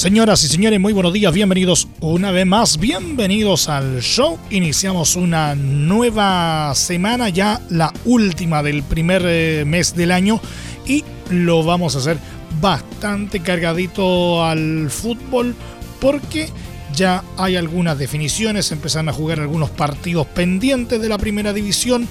Señoras 0.00 0.42
y 0.44 0.48
señores, 0.48 0.80
muy 0.80 0.94
buenos 0.94 1.12
días, 1.12 1.30
bienvenidos 1.30 1.86
una 2.00 2.30
vez 2.30 2.46
más, 2.46 2.78
bienvenidos 2.78 3.68
al 3.68 4.00
show. 4.00 4.38
Iniciamos 4.48 5.14
una 5.14 5.54
nueva 5.54 6.74
semana, 6.74 7.28
ya 7.28 7.60
la 7.68 7.92
última 8.06 8.62
del 8.62 8.82
primer 8.82 9.22
eh, 9.26 9.64
mes 9.66 9.94
del 9.94 10.12
año 10.12 10.40
y 10.86 11.04
lo 11.28 11.62
vamos 11.64 11.94
a 11.94 11.98
hacer 11.98 12.16
bastante 12.62 13.40
cargadito 13.40 14.42
al 14.42 14.88
fútbol 14.88 15.54
porque 16.00 16.48
ya 16.94 17.22
hay 17.36 17.56
algunas 17.56 17.98
definiciones, 17.98 18.72
empezaron 18.72 19.10
a 19.10 19.12
jugar 19.12 19.38
algunos 19.38 19.68
partidos 19.68 20.26
pendientes 20.28 20.98
de 21.02 21.10
la 21.10 21.18
primera 21.18 21.52
división, 21.52 22.08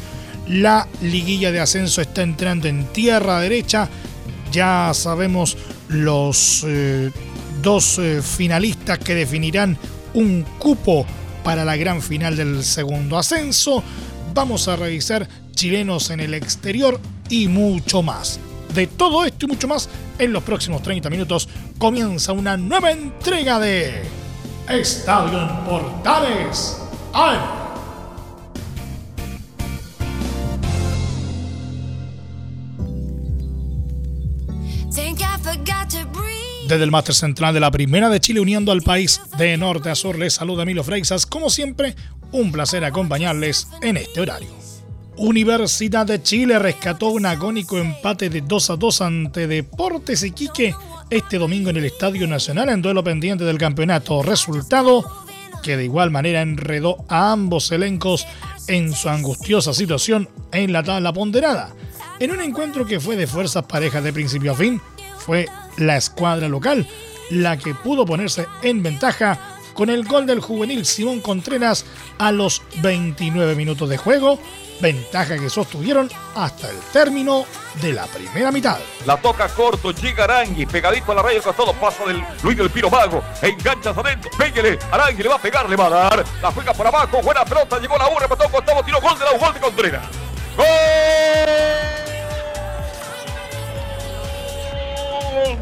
la 0.48 0.88
liguilla 1.02 1.52
de 1.52 1.60
ascenso 1.60 2.02
está 2.02 2.22
entrando 2.22 2.68
en 2.68 2.86
tierra 2.94 3.40
derecha, 3.40 3.90
ya 4.52 4.92
sabemos 4.94 5.58
los... 5.88 6.64
Eh, 6.68 7.10
dos 7.62 8.00
eh, 8.00 8.22
finalistas 8.22 9.00
que 9.00 9.16
definirán 9.16 9.78
un 10.14 10.44
cupo 10.58 11.06
para 11.44 11.66
la 11.66 11.76
gran 11.76 12.02
final 12.02 12.36
del 12.36 12.64
segundo 12.64 13.18
ascenso. 13.18 13.84
Vamos 14.34 14.68
a 14.68 14.76
revisar 14.76 15.28
chilenos 15.54 16.10
en 16.10 16.20
el 16.20 16.34
exterior 16.34 17.00
y 17.30 17.48
mucho 17.48 18.02
más. 18.02 18.40
De 18.74 18.88
todo 18.88 19.26
esto 19.26 19.46
y 19.46 19.50
mucho 19.50 19.68
más, 19.68 19.90
en 20.20 20.32
los 20.32 20.44
próximos 20.44 20.84
30 20.84 21.10
minutos 21.10 21.50
comienza 21.78 22.34
una 22.34 22.56
nueva 22.56 22.92
entrega 22.92 23.60
de 23.60 24.04
Estadio 24.68 25.42
en 25.42 25.66
Portales. 25.66 26.78
Desde 36.70 36.84
el 36.84 36.92
máster 36.92 37.16
central 37.16 37.56
de 37.56 37.60
la 37.60 37.72
Primera 37.72 38.10
de 38.10 38.20
Chile, 38.20 38.42
uniendo 38.42 38.72
al 38.72 38.84
país 38.84 39.20
de 39.40 39.58
norte 39.58 39.90
a 39.90 39.96
sur, 39.96 40.20
les 40.20 40.36
saluda 40.36 40.66
Milo 40.66 40.84
Freixas. 40.84 41.26
Como 41.26 41.50
siempre, 41.50 41.96
un 42.32 42.52
placer 42.52 42.86
acompañarles 42.86 43.68
en 43.82 43.98
este 43.98 44.22
horario. 44.22 44.50
Universidad 45.18 46.06
de 46.06 46.22
Chile 46.22 46.60
rescató 46.60 47.08
un 47.08 47.26
agónico 47.26 47.80
empate 47.80 48.30
de 48.30 48.42
2 48.42 48.70
a 48.70 48.76
2 48.76 49.02
ante 49.02 49.48
Deportes 49.48 50.22
Iquique 50.22 50.76
este 51.10 51.40
domingo 51.40 51.72
en 51.72 51.78
el 51.78 51.86
Estadio 51.86 52.28
Nacional 52.28 52.70
en 52.70 52.84
duelo 52.84 53.04
pendiente 53.04 53.46
del 53.46 53.58
campeonato. 53.58 54.22
Resultado 54.22 55.04
que 55.64 55.76
de 55.76 55.86
igual 55.86 56.12
manera 56.12 56.44
enredó 56.44 57.04
a 57.10 57.32
ambos 57.32 57.72
elencos 57.72 58.28
en 58.68 58.94
su 58.94 59.10
angustiosa 59.10 59.74
situación 59.74 60.30
en 60.52 60.72
la 60.72 60.84
tabla 60.84 61.14
ponderada. 61.14 61.74
En 62.20 62.30
un 62.30 62.42
encuentro 62.42 62.86
que 62.86 63.00
fue 63.00 63.16
de 63.16 63.26
fuerzas 63.26 63.64
parejas 63.64 64.04
de 64.04 64.14
principio 64.14 64.52
a 64.52 64.56
fin, 64.56 64.80
fue 65.18 65.48
la 65.80 65.98
escuadra 65.98 66.48
local 66.48 66.88
la 67.30 67.58
que 67.58 67.74
pudo 67.76 68.06
ponerse 68.06 68.48
en 68.62 68.84
ventaja 68.84 69.40
con 69.74 69.90
el 69.90 70.04
gol 70.04 70.26
del 70.26 70.42
juvenil 70.42 70.86
Simón 70.86 71.22
Contreras 71.22 71.86
a 72.18 72.32
los 72.32 72.62
29 72.82 73.56
minutos 73.56 73.88
de 73.88 73.98
juego, 73.98 74.38
ventaja 74.82 75.38
que 75.38 75.50
sostuvieron 75.50 76.10
hasta 76.36 76.70
el 76.70 76.78
término 76.92 77.46
de 77.82 77.94
la 77.94 78.06
primera 78.08 78.52
mitad. 78.52 78.78
La 79.06 79.16
toca 79.18 79.48
corto, 79.48 79.92
llega 79.92 80.26
Arangui, 80.26 80.66
pegadito 80.66 81.14
a 81.14 81.16
la 81.16 81.22
raya 81.22 81.42
costado, 81.42 81.74
pasa 81.74 82.04
del 82.06 82.22
Luis 82.44 82.58
del 82.58 82.70
Piro 82.70 82.90
Mago, 82.90 83.24
engancha 83.42 83.92
adentro, 83.92 84.30
pégale, 84.38 84.78
Arangui 84.92 85.24
le 85.24 85.30
va 85.30 85.36
a 85.36 85.42
pegar, 85.42 85.70
le 85.70 85.76
va 85.78 85.86
a 85.86 85.90
dar, 85.90 86.26
la 86.42 86.52
juega 86.52 86.74
por 86.74 86.88
abajo, 86.88 87.22
buena 87.22 87.46
pelota, 87.46 87.80
llegó 87.80 87.98
la 87.98 88.10
U, 88.10 88.20
repetó 88.20 88.50
costado, 88.50 88.84
tiro 88.84 89.00
gol 89.00 89.18
de 89.18 89.26
la 89.26 89.32
U, 89.32 89.40
gol 89.40 89.54
de 89.54 89.60
Contreras. 89.62 90.06
¡Gol! 90.58 91.99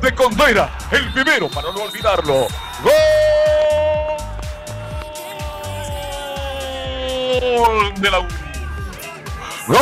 De 0.02 0.16
Contreras, 0.16 0.70
el 0.92 1.12
primero 1.14 1.50
para 1.50 1.72
no 1.72 1.84
olvidarlo. 1.84 2.48
Gol 7.40 7.94
de 7.96 8.12
la 8.12 8.20
U. 8.20 8.28
Gol 9.68 9.78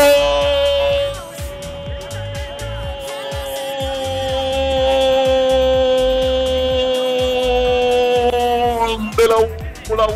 de 9.16 9.28
la 9.28 9.38
U, 9.38 9.48
la 9.96 10.06
U, 10.06 10.10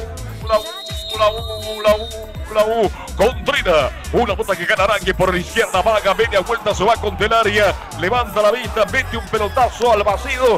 la 0.48 0.60
U, 0.60 0.64
la 1.18 1.30
U, 1.30 1.30
la 1.30 1.30
U, 1.30 1.82
la 1.82 1.96
U. 1.96 2.29
Contreras, 3.16 3.92
una 4.14 4.34
bota 4.34 4.56
que 4.56 4.66
gana 4.66 4.84
Arangue 4.84 5.14
por 5.14 5.34
la 5.34 5.40
izquierda, 5.40 5.82
vaga, 5.82 6.14
media 6.14 6.40
vuelta, 6.42 6.74
se 6.74 6.84
va 6.84 6.96
con 6.96 7.16
el 7.22 7.34
área, 7.34 7.74
levanta 8.00 8.42
la 8.42 8.52
vista, 8.52 8.86
mete 8.92 9.18
un 9.18 9.26
pelotazo 9.28 9.92
al 9.94 10.04
vacío, 10.04 10.58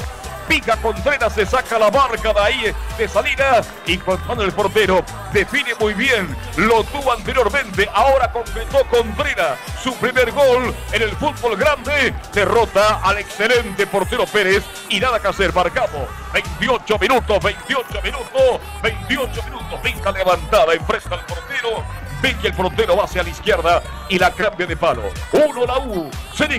pica 0.52 0.76
Contreras, 0.76 1.32
se 1.32 1.46
saca 1.46 1.80
la 1.80 1.90
marca 1.90 2.34
de 2.34 2.40
ahí 2.42 2.76
de 2.98 3.08
salida 3.08 3.62
y 3.86 3.98
cuando 3.98 4.44
el 4.44 4.52
portero 4.52 5.02
define 5.32 5.74
muy 5.80 5.94
bien, 5.94 6.36
lo 6.58 6.84
tuvo 6.84 7.14
anteriormente, 7.14 7.88
ahora 7.94 8.30
completó 8.30 8.86
Contreras 8.90 9.58
su 9.82 9.96
primer 9.96 10.30
gol 10.34 10.76
en 10.92 11.02
el 11.04 11.12
fútbol 11.12 11.56
grande, 11.56 12.14
derrota 12.34 13.00
al 13.02 13.20
excelente 13.20 13.88
portero 13.88 14.26
Pérez 14.26 14.66
y 14.90 15.00
nada 15.00 15.22
que 15.22 15.30
hacer, 15.30 15.54
marcamos 15.54 16.10
28 16.34 17.00
minutos, 17.00 17.42
28 17.42 18.02
minutos, 18.04 18.60
28 18.84 19.44
minutos, 19.44 19.80
pica 19.82 20.12
levantada, 20.12 20.74
enfrenta 20.74 21.16
al 21.16 21.26
portero, 21.28 21.82
Ve 22.22 22.36
que 22.42 22.48
el 22.48 22.54
frontero 22.54 22.96
va 22.96 23.06
hacia 23.06 23.24
la 23.24 23.30
izquierda 23.30 23.82
y 24.10 24.20
la 24.20 24.32
cambia 24.32 24.68
de 24.68 24.78
palo. 24.78 25.04
Uno 25.32 25.66
la 25.66 25.80
U. 25.80 26.10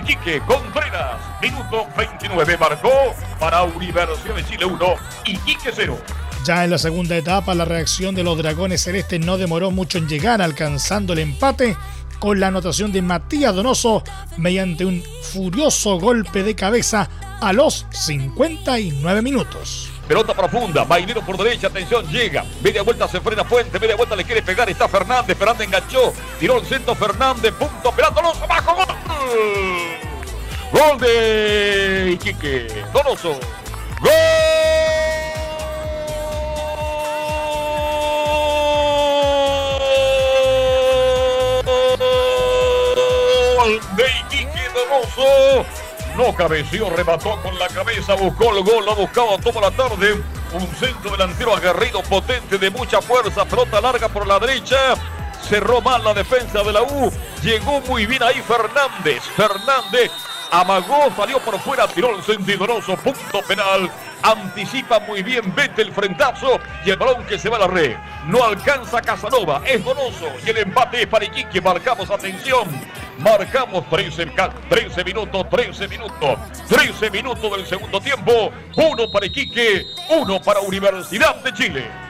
Quique, 0.05 0.41
Contreras. 0.41 1.19
Minuto 1.41 1.87
29 1.97 2.57
marcó 2.57 2.91
para 3.39 3.63
Universidad 3.63 4.35
de 4.35 4.45
Chile 4.45 4.65
1 4.65 4.85
y 5.25 5.37
Quique 5.37 5.71
0. 5.73 5.97
Ya 6.45 6.65
en 6.65 6.71
la 6.71 6.77
segunda 6.77 7.15
etapa, 7.15 7.55
la 7.55 7.63
reacción 7.63 8.15
de 8.15 8.23
los 8.23 8.37
Dragones 8.37 8.83
Celestes 8.83 9.19
no 9.19 9.37
demoró 9.37 9.71
mucho 9.71 9.97
en 9.97 10.09
llegar, 10.09 10.41
alcanzando 10.41 11.13
el 11.13 11.19
empate 11.19 11.77
con 12.19 12.39
la 12.39 12.47
anotación 12.47 12.91
de 12.91 13.01
Matías 13.01 13.55
Donoso 13.55 14.03
mediante 14.37 14.85
un 14.85 15.03
furioso 15.21 15.99
golpe 15.99 16.43
de 16.43 16.55
cabeza 16.55 17.09
a 17.39 17.53
los 17.53 17.85
59 17.91 19.21
minutos. 19.21 19.92
Pelota 20.07 20.33
profunda, 20.33 20.83
Bailero 20.83 21.21
por 21.21 21.37
derecha, 21.37 21.67
atención, 21.67 22.05
llega. 22.07 22.43
Media 22.61 22.83
vuelta 22.83 23.07
se 23.07 23.21
frena 23.21 23.45
Fuente, 23.45 23.79
media 23.79 23.95
vuelta 23.95 24.15
le 24.15 24.25
quiere 24.25 24.41
pegar, 24.41 24.69
está 24.69 24.87
Fernández, 24.89 25.37
Fernández 25.37 25.67
enganchó, 25.67 26.13
tiró 26.39 26.59
el 26.59 26.65
centro 26.65 26.93
Fernández, 26.93 27.53
punto, 27.53 27.91
pelando 27.91 28.19
abajo, 28.19 28.75
gol. 28.75 28.85
Gol 30.73 30.99
de 30.99 32.11
Iquique, 32.13 32.67
Donoso. 32.91 33.39
Gol 43.55 43.79
de 43.95 44.05
Iquique 44.19 44.69
Donoso 44.73 45.82
no 46.15 46.33
cabeció, 46.33 46.89
remató 46.89 47.41
con 47.41 47.57
la 47.57 47.67
cabeza, 47.67 48.15
buscó 48.15 48.55
el 48.55 48.63
gol, 48.63 48.85
lo 48.85 48.91
ha 48.91 48.95
buscado 48.95 49.37
toda 49.39 49.61
la 49.61 49.71
tarde. 49.71 50.21
Un 50.53 50.67
centro 50.75 51.11
delantero 51.11 51.55
aguerrido, 51.55 52.03
potente, 52.03 52.57
de 52.57 52.69
mucha 52.69 53.01
fuerza, 53.01 53.45
flota 53.45 53.81
larga 53.81 54.07
por 54.09 54.27
la 54.27 54.39
derecha. 54.39 54.95
Cerró 55.41 55.81
mal 55.81 56.03
la 56.03 56.13
defensa 56.13 56.63
de 56.63 56.71
la 56.71 56.83
U. 56.83 57.11
Llegó 57.41 57.81
muy 57.81 58.05
bien 58.05 58.23
ahí 58.23 58.41
Fernández. 58.41 59.23
Fernández 59.35 60.11
amagó, 60.51 61.11
salió 61.15 61.39
por 61.39 61.59
fuera, 61.59 61.87
tiró 61.87 62.15
el 62.15 62.23
sentidoroso, 62.23 62.95
punto 62.97 63.41
penal. 63.47 63.91
Anticipa 64.23 65.01
muy 65.01 65.21
bien, 65.21 65.53
vete 65.53 65.81
el 65.81 65.91
frentazo 65.91 66.57
y 66.85 66.91
el 66.91 66.97
balón 66.97 67.25
que 67.25 67.37
se 67.37 67.49
va 67.49 67.57
a 67.57 67.59
la 67.59 67.67
red. 67.67 67.97
No 68.27 68.41
alcanza 68.41 69.01
Casanova, 69.01 69.61
es 69.65 69.83
Donoso 69.83 70.31
y 70.45 70.49
el 70.49 70.59
empate 70.59 71.01
es 71.01 71.07
para 71.07 71.25
Iquique. 71.25 71.59
Marcamos 71.59 72.09
atención. 72.09 72.67
Marcamos 73.19 73.87
13, 73.89 74.27
13 74.69 75.03
minutos, 75.03 75.49
13 75.49 75.87
minutos, 75.89 76.39
13 76.69 77.11
minutos 77.11 77.51
del 77.51 77.65
segundo 77.65 77.99
tiempo. 77.99 78.51
Uno 78.75 79.11
para 79.11 79.25
Iquique, 79.25 79.87
uno 80.09 80.41
para 80.41 80.61
Universidad 80.61 81.35
de 81.43 81.53
Chile. 81.53 82.02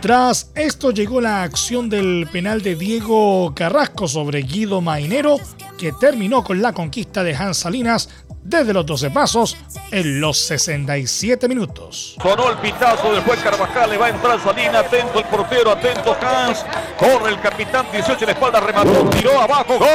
Tras 0.00 0.50
esto 0.54 0.90
llegó 0.90 1.20
la 1.20 1.42
acción 1.42 1.88
del 1.88 2.28
penal 2.30 2.62
de 2.62 2.76
Diego 2.76 3.52
Carrasco 3.54 4.06
sobre 4.06 4.42
Guido 4.42 4.80
Mainero 4.80 5.36
que 5.78 5.92
terminó 5.92 6.44
con 6.44 6.60
la 6.62 6.72
conquista 6.72 7.24
de 7.24 7.34
Hans 7.34 7.58
Salinas 7.58 8.08
desde 8.42 8.72
los 8.72 8.86
12 8.86 9.10
pasos 9.10 9.56
en 9.90 10.20
los 10.20 10.38
67 10.38 11.48
minutos. 11.48 12.16
Sonó 12.22 12.50
el 12.50 12.58
pitazo, 12.58 13.12
después 13.12 13.40
Carvajal 13.40 13.90
le 13.90 13.98
va 13.98 14.06
a 14.06 14.10
entrar 14.10 14.40
Salinas, 14.40 14.86
atento 14.86 15.18
el 15.18 15.24
portero, 15.24 15.72
atento 15.72 16.16
Hans, 16.20 16.64
corre 16.98 17.30
el 17.30 17.40
capitán 17.40 17.86
18 17.90 18.18
en 18.20 18.26
la 18.26 18.32
espalda, 18.32 18.60
remató, 18.60 19.10
tiró 19.10 19.40
abajo, 19.40 19.78
¡gol! 19.78 19.88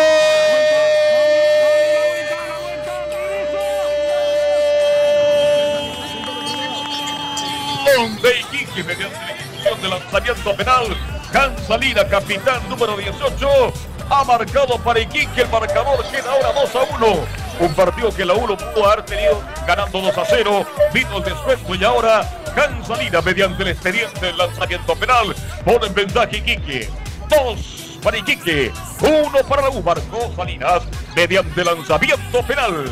de 8.21 8.39
Iquique 8.39 8.83
mediante 8.83 9.50
de 9.61 9.87
lanzamiento 9.87 10.55
penal. 10.55 10.85
Hans 11.33 11.67
Salinas, 11.67 12.05
capitán 12.05 12.67
número 12.67 12.97
18, 12.97 13.73
ha 14.09 14.23
marcado 14.23 14.77
para 14.79 14.99
Iquique. 14.99 15.41
El 15.41 15.49
marcador 15.49 16.03
queda 16.09 16.31
ahora 16.31 16.51
2 16.53 16.75
a 16.75 16.95
1. 16.95 17.25
Un 17.59 17.73
partido 17.75 18.13
que 18.13 18.25
la 18.25 18.33
1 18.33 18.57
pudo 18.57 18.89
haber 18.89 19.05
tenido 19.05 19.41
ganando 19.67 20.01
2 20.01 20.17
a 20.17 20.25
0. 20.25 20.65
Vino 20.93 21.17
el 21.17 21.23
descuento 21.23 21.75
y 21.75 21.83
ahora 21.83 22.21
Hans 22.55 22.87
Salinas, 22.87 23.23
mediante 23.23 23.63
el 23.63 23.69
expediente 23.69 24.25
del 24.25 24.37
lanzamiento 24.37 24.95
penal, 24.95 25.35
pone 25.63 25.85
en 25.85 25.93
ventaja 25.93 26.35
Iquique. 26.35 26.89
2 27.29 27.99
para 28.03 28.17
Iquique, 28.17 28.71
1 28.99 29.31
para 29.47 29.61
la 29.61 29.69
U. 29.69 29.83
Marcó 29.83 30.33
Salinas 30.35 30.81
mediante 31.15 31.63
lanzamiento 31.63 32.41
penal. 32.47 32.85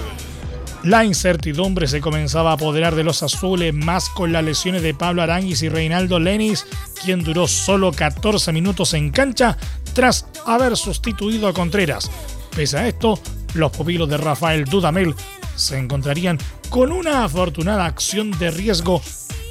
La 0.84 1.04
incertidumbre 1.04 1.88
se 1.88 2.00
comenzaba 2.00 2.52
a 2.52 2.54
apoderar 2.54 2.96
de 2.96 3.04
los 3.04 3.22
azules, 3.22 3.74
más 3.74 4.08
con 4.10 4.32
las 4.32 4.46
lesiones 4.46 4.82
de 4.82 4.94
Pablo 4.94 5.22
Aranguis 5.22 5.62
y 5.62 5.68
Reinaldo 5.68 6.20
Lenis, 6.20 6.66
quien 7.04 7.22
duró 7.22 7.48
solo 7.50 7.92
14 7.92 8.54
minutos 8.54 8.94
en 8.94 9.12
cancha 9.12 9.58
tras 9.94 10.26
haber 10.46 10.78
sustituido 10.78 11.50
a 11.50 11.54
Contreras. 11.54 12.10
Pese 12.56 12.78
a 12.78 12.88
esto, 12.88 13.20
los 13.56 13.72
pupilos 13.72 14.08
de 14.08 14.18
Rafael 14.18 14.64
Dudamel 14.64 15.16
se 15.56 15.78
encontrarían 15.78 16.38
con 16.70 16.94
una 16.94 17.26
afortunada 17.26 17.86
acción 17.86 18.32
de 18.40 18.50
riesgo 18.50 19.02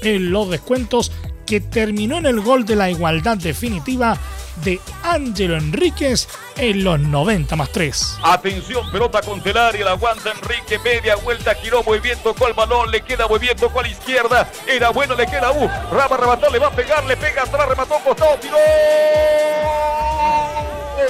en 0.03 0.31
los 0.31 0.49
descuentos 0.49 1.13
que 1.49 1.61
terminó 1.61 2.19
en 2.19 2.27
el 2.27 2.41
gol 2.43 2.67
de 2.67 2.77
la 2.77 2.91
igualdad 2.91 3.39
definitiva 3.39 4.19
de 4.63 4.79
Ángelo 5.03 5.57
Enríquez 5.57 6.29
en 6.59 6.85
los 6.85 7.01
90 7.01 7.57
más 7.57 7.73
3. 7.73 8.19
Atención, 8.23 8.91
pelota 8.91 9.23
con 9.23 9.43
Telari, 9.43 9.79
la 9.79 9.93
aguanta 9.93 10.31
Enrique, 10.31 10.79
media 10.81 11.17
vuelta, 11.17 11.55
giró 11.55 11.83
muy 11.85 12.01
bien, 12.01 12.19
tocó 12.23 12.49
el 12.49 12.53
balón, 12.53 12.91
le 12.91 13.01
queda 13.01 13.27
muy 13.27 13.39
bien, 13.39 13.57
tocó 13.57 13.81
a 13.81 13.83
la 13.85 13.89
izquierda, 13.89 14.51
era 14.67 14.91
bueno, 14.91 15.15
le 15.15 15.27
queda 15.27 15.51
U, 15.53 15.71
Raba 15.91 16.19
remató, 16.19 16.51
le 16.51 16.59
va 16.59 16.67
a 16.67 16.73
pegar, 16.73 17.05
le 17.07 17.17
pega 17.17 17.43
atrás, 17.45 17.67
remató, 17.67 17.95
costado, 18.05 18.37
tiró. 18.41 18.57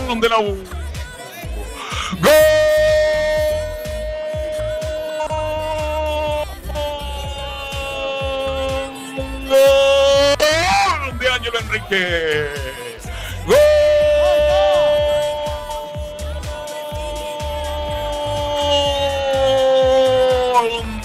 Gol 0.07 0.21
de 0.21 0.29
la 0.29 0.39
U. 0.39 0.65
Gol. 2.21 2.33
Gol 9.49 10.18
Ángelo 11.39 11.61
Enrique. 11.61 12.49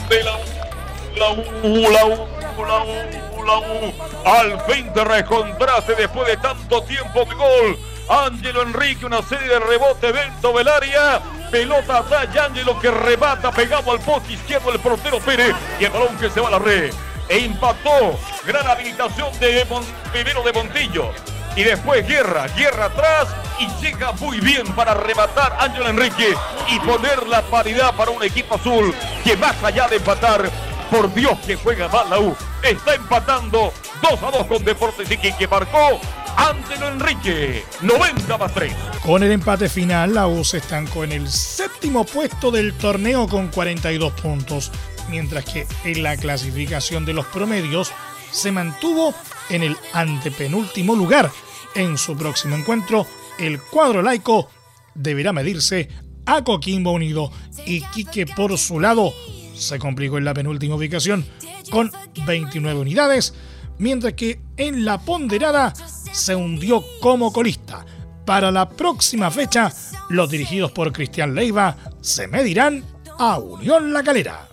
de 0.10 0.24
la 0.24 1.32
U, 1.32 1.92
la 1.92 2.06
U, 2.06 2.28
la 2.66 2.84
U, 2.84 3.46
la 3.46 3.58
U, 3.60 3.94
Al 4.26 4.60
fin 4.62 4.92
te 4.92 5.04
recontraste 5.04 5.94
después 5.96 6.28
de 6.28 6.38
tanto 6.38 6.82
tiempo 6.84 7.26
de 7.26 7.36
gol. 7.36 7.80
Ángelo 8.10 8.64
Enrique, 8.64 9.06
una 9.06 9.22
serie 9.22 9.48
de 9.48 9.60
rebote 9.60 10.12
dentro 10.12 10.54
del 10.54 10.68
área. 10.68 11.22
Pelota 11.52 12.00
atrás, 12.00 12.28
Ángelo 12.36 12.80
que 12.80 12.90
rebata, 12.90 13.52
pegado 13.52 13.92
al 13.92 14.00
poste 14.00 14.34
izquierdo 14.34 14.72
el 14.72 14.80
portero 14.80 15.20
Pérez. 15.20 15.56
Y 15.80 15.86
el 15.86 15.92
balón 15.92 16.18
que 16.18 16.32
se 16.32 16.42
va 16.42 16.48
a 16.48 16.52
la 16.52 16.60
red. 16.60 16.92
E 17.30 17.40
impactó. 17.40 18.20
Gran 18.46 18.68
habilitación 18.68 19.38
de 19.40 19.66
primero 20.12 20.44
de 20.44 20.54
Montillo. 20.54 21.12
Y 21.56 21.64
después 21.64 22.08
Guerra, 22.08 22.48
Guerra 22.56 22.86
atrás 22.86 23.28
y 23.60 23.68
llega 23.84 24.12
muy 24.14 24.40
bien 24.40 24.66
para 24.74 24.94
rematar 24.94 25.56
Ángel 25.60 25.86
Enrique 25.88 26.34
y 26.70 26.80
poner 26.80 27.28
la 27.28 27.42
paridad 27.44 27.94
para 27.96 28.12
un 28.12 28.24
equipo 28.24 28.56
azul 28.56 28.94
que 29.24 29.38
más 29.38 29.64
allá 29.64 29.88
de 29.88 29.98
empatar, 29.98 30.50
por 30.90 31.14
Dios 31.14 31.38
que 31.46 31.56
juega 31.56 31.88
mal 31.88 32.10
la 32.10 32.20
U, 32.20 32.36
está 32.62 32.96
empatando 32.96 33.72
2 34.02 34.24
a 34.24 34.32
2 34.32 34.48
con 34.48 34.64
Deportes 34.64 35.10
y 35.10 35.18
que 35.18 35.48
marcó 35.48 36.00
Ángelo 36.36 36.88
Enrique, 36.90 37.64
90 37.82 38.38
más 38.38 38.54
3. 38.54 38.74
Con 39.04 39.24
el 39.24 39.32
empate 39.32 39.70
final, 39.70 40.14
la 40.14 40.28
U 40.28 40.44
se 40.44 40.58
estancó 40.58 41.04
en 41.04 41.12
el 41.12 41.30
séptimo 41.30 42.04
puesto 42.06 42.52
del 42.52 42.74
torneo 42.74 43.28
con 43.28 43.50
42 43.50 44.14
puntos, 44.14 44.72
mientras 45.10 45.46
que 45.46 45.68
en 45.84 46.04
la 46.04 46.18
clasificación 46.18 47.06
de 47.06 47.14
los 47.14 47.26
promedios 47.28 47.92
se 48.32 48.52
mantuvo 48.52 49.14
en 49.50 49.64
el 49.64 49.78
antepenúltimo 49.94 50.96
lugar. 50.96 51.32
En 51.76 51.98
su 51.98 52.16
próximo 52.16 52.56
encuentro, 52.56 53.08
el 53.40 53.60
cuadro 53.62 54.02
laico 54.02 54.50
deberá 54.96 55.34
medirse 55.34 55.90
a 56.26 56.44
Coquimbo 56.44 56.92
Unido 56.92 57.32
y 57.66 57.82
Quique 57.82 58.26
por 58.26 58.58
su 58.58 58.80
lado 58.80 59.14
se 59.54 59.80
complicó 59.80 60.18
en 60.18 60.26
la 60.26 60.34
penúltima 60.34 60.76
ubicación 60.76 61.26
con 61.72 61.92
29 62.26 62.80
unidades, 62.80 63.34
mientras 63.78 64.14
que 64.14 64.42
en 64.58 64.86
la 64.86 65.00
ponderada 65.00 65.74
se 65.76 66.36
hundió 66.36 66.84
como 67.00 67.32
colista. 67.32 67.86
Para 68.26 68.52
la 68.52 68.70
próxima 68.70 69.30
fecha, 69.32 69.72
los 70.10 70.30
dirigidos 70.30 70.72
por 70.72 70.92
Cristian 70.94 71.36
Leiva 71.36 71.78
se 72.02 72.28
medirán 72.28 72.84
a 73.20 73.38
Unión 73.40 73.94
La 73.94 74.04
Calera. 74.04 74.48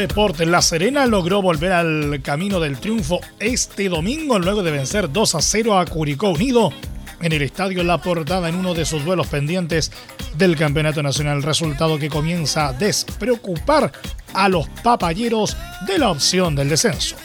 Deportes 0.00 0.48
La 0.48 0.62
Serena 0.62 1.06
logró 1.06 1.42
volver 1.42 1.72
al 1.72 2.22
camino 2.22 2.60
del 2.60 2.78
triunfo 2.78 3.20
este 3.38 3.88
domingo 3.88 4.38
luego 4.38 4.62
de 4.62 4.70
vencer 4.70 5.12
2 5.12 5.34
a 5.34 5.42
0 5.42 5.78
a 5.78 5.84
Curicó 5.84 6.30
Unido 6.30 6.72
en 7.20 7.32
el 7.32 7.42
estadio 7.42 7.84
La 7.84 7.98
Portada 7.98 8.48
en 8.48 8.54
uno 8.54 8.72
de 8.74 8.86
sus 8.86 9.04
duelos 9.04 9.26
pendientes 9.26 9.92
del 10.36 10.56
Campeonato 10.56 11.02
Nacional, 11.02 11.42
resultado 11.42 11.98
que 11.98 12.08
comienza 12.08 12.68
a 12.68 12.72
despreocupar 12.72 13.92
a 14.32 14.48
los 14.48 14.66
papayeros 14.82 15.56
de 15.86 15.98
la 15.98 16.10
opción 16.10 16.54
del 16.54 16.70
descenso. 16.70 17.16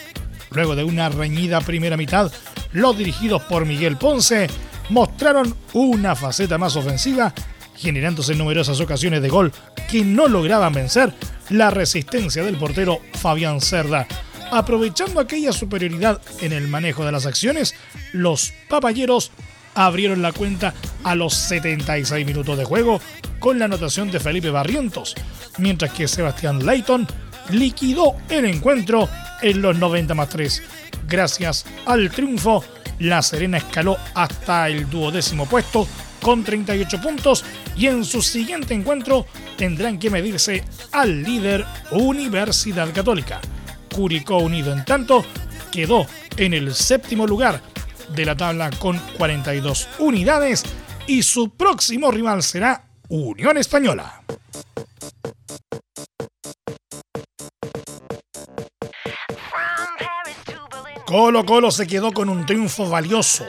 Luego 0.51 0.75
de 0.75 0.83
una 0.83 1.09
reñida 1.09 1.61
primera 1.61 1.95
mitad, 1.95 2.31
los 2.73 2.97
dirigidos 2.97 3.41
por 3.43 3.65
Miguel 3.65 3.97
Ponce 3.97 4.47
mostraron 4.89 5.55
una 5.73 6.15
faceta 6.15 6.57
más 6.57 6.75
ofensiva, 6.75 7.33
generándose 7.77 8.35
numerosas 8.35 8.79
ocasiones 8.79 9.21
de 9.21 9.29
gol 9.29 9.53
que 9.89 10.03
no 10.03 10.27
lograban 10.27 10.73
vencer 10.73 11.13
la 11.49 11.69
resistencia 11.69 12.43
del 12.43 12.57
portero 12.57 12.99
Fabián 13.13 13.61
Cerda. 13.61 14.07
Aprovechando 14.51 15.19
aquella 15.19 15.51
superioridad 15.51 16.21
en 16.41 16.53
el 16.53 16.67
manejo 16.67 17.05
de 17.05 17.11
las 17.11 17.25
acciones, 17.25 17.75
los 18.13 18.53
papayeros 18.69 19.31
abrieron 19.75 20.21
la 20.21 20.31
cuenta 20.31 20.73
a 21.03 21.15
los 21.15 21.33
76 21.35 22.25
minutos 22.25 22.57
de 22.57 22.65
juego 22.65 22.99
con 23.39 23.59
la 23.59 23.65
anotación 23.65 24.09
de 24.09 24.19
Felipe 24.19 24.49
Barrientos, 24.49 25.15
mientras 25.57 25.91
que 25.91 26.07
Sebastián 26.07 26.65
Layton 26.65 27.07
liquidó 27.49 28.15
el 28.29 28.45
encuentro 28.45 29.07
en 29.41 29.61
los 29.61 29.77
90 29.77 30.13
más 30.15 30.29
3. 30.29 30.63
Gracias 31.07 31.65
al 31.85 32.09
triunfo, 32.09 32.63
La 32.99 33.21
Serena 33.21 33.57
escaló 33.57 33.97
hasta 34.15 34.67
el 34.67 34.89
duodécimo 34.89 35.45
puesto 35.45 35.87
con 36.21 36.43
38 36.43 37.01
puntos 37.01 37.43
y 37.75 37.87
en 37.87 38.03
su 38.05 38.21
siguiente 38.21 38.73
encuentro 38.73 39.25
tendrán 39.57 39.99
que 39.99 40.09
medirse 40.09 40.63
al 40.91 41.23
líder 41.23 41.65
Universidad 41.91 42.93
Católica. 42.93 43.39
Curicó 43.93 44.37
Unido, 44.37 44.73
en 44.73 44.85
tanto, 44.85 45.25
quedó 45.71 46.05
en 46.37 46.53
el 46.53 46.73
séptimo 46.73 47.25
lugar 47.25 47.61
de 48.15 48.25
la 48.25 48.35
tabla 48.35 48.69
con 48.71 48.99
42 49.17 49.87
unidades 49.99 50.63
y 51.07 51.23
su 51.23 51.49
próximo 51.51 52.11
rival 52.11 52.43
será 52.43 52.83
Unión 53.09 53.57
Española. 53.57 54.21
Colo 61.05 61.45
Colo 61.45 61.71
se 61.71 61.87
quedó 61.87 62.11
con 62.11 62.27
un 62.27 62.45
triunfo 62.45 62.89
valioso 62.89 63.45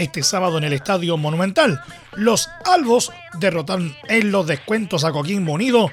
este 0.00 0.22
sábado 0.22 0.58
en 0.58 0.64
el 0.64 0.72
Estadio 0.72 1.16
Monumental. 1.16 1.80
Los 2.14 2.48
albos 2.64 3.12
derrotaron 3.38 3.94
en 4.08 4.32
los 4.32 4.46
descuentos 4.46 5.04
a 5.04 5.12
Coquimbo 5.12 5.52
Unido 5.52 5.90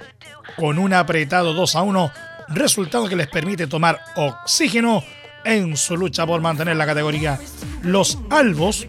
con 0.55 0.79
un 0.79 0.93
apretado 0.93 1.53
2 1.53 1.75
a 1.75 1.81
1, 1.81 2.11
resultado 2.49 3.07
que 3.09 3.15
les 3.15 3.27
permite 3.27 3.67
tomar 3.67 3.99
oxígeno 4.15 5.03
en 5.43 5.75
su 5.77 5.97
lucha 5.97 6.25
por 6.25 6.41
mantener 6.41 6.77
la 6.77 6.85
categoría. 6.85 7.39
Los 7.83 8.17
albos 8.29 8.87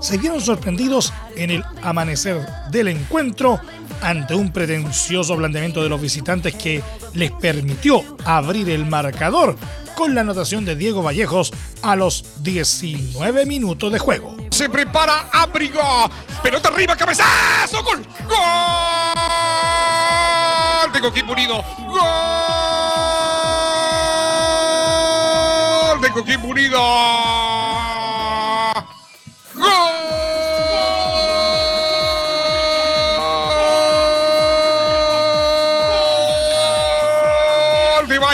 se 0.00 0.18
vieron 0.18 0.40
sorprendidos 0.40 1.12
en 1.36 1.50
el 1.50 1.64
amanecer 1.82 2.40
del 2.70 2.88
encuentro 2.88 3.60
ante 4.02 4.34
un 4.34 4.52
pretencioso 4.52 5.36
planteamiento 5.36 5.82
de 5.82 5.88
los 5.88 6.00
visitantes 6.00 6.54
que 6.54 6.82
les 7.14 7.30
permitió 7.32 8.02
abrir 8.24 8.68
el 8.70 8.86
marcador 8.86 9.56
con 9.94 10.14
la 10.14 10.22
anotación 10.22 10.64
de 10.64 10.76
Diego 10.76 11.02
Vallejos 11.02 11.52
a 11.82 11.96
los 11.96 12.42
19 12.42 13.46
minutos 13.46 13.92
de 13.92 13.98
juego. 13.98 14.43
Se 14.54 14.68
prepara 14.68 15.26
Abrigo. 15.32 16.08
Pelota 16.40 16.68
arriba, 16.68 16.94
cabezazo. 16.94 17.82
Gol. 17.82 18.06
Gol 18.28 18.38
de 20.92 21.00
Coquimbo 21.00 21.32
Unido. 21.32 21.64
Gol 25.88 26.00
de 26.00 26.10
Coquimbo 26.12 26.46
Unido. 26.50 27.63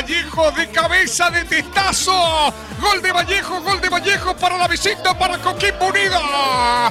Vallejo 0.00 0.50
de 0.52 0.66
cabeza 0.70 1.28
de 1.28 1.44
testazo. 1.44 2.54
Gol 2.80 3.02
de 3.02 3.12
Vallejo, 3.12 3.60
gol 3.60 3.82
de 3.82 3.90
Vallejo 3.90 4.34
para 4.34 4.56
la 4.56 4.66
visita 4.66 5.12
para 5.18 5.36
Coquimbo 5.36 5.88
Unida. 5.88 6.90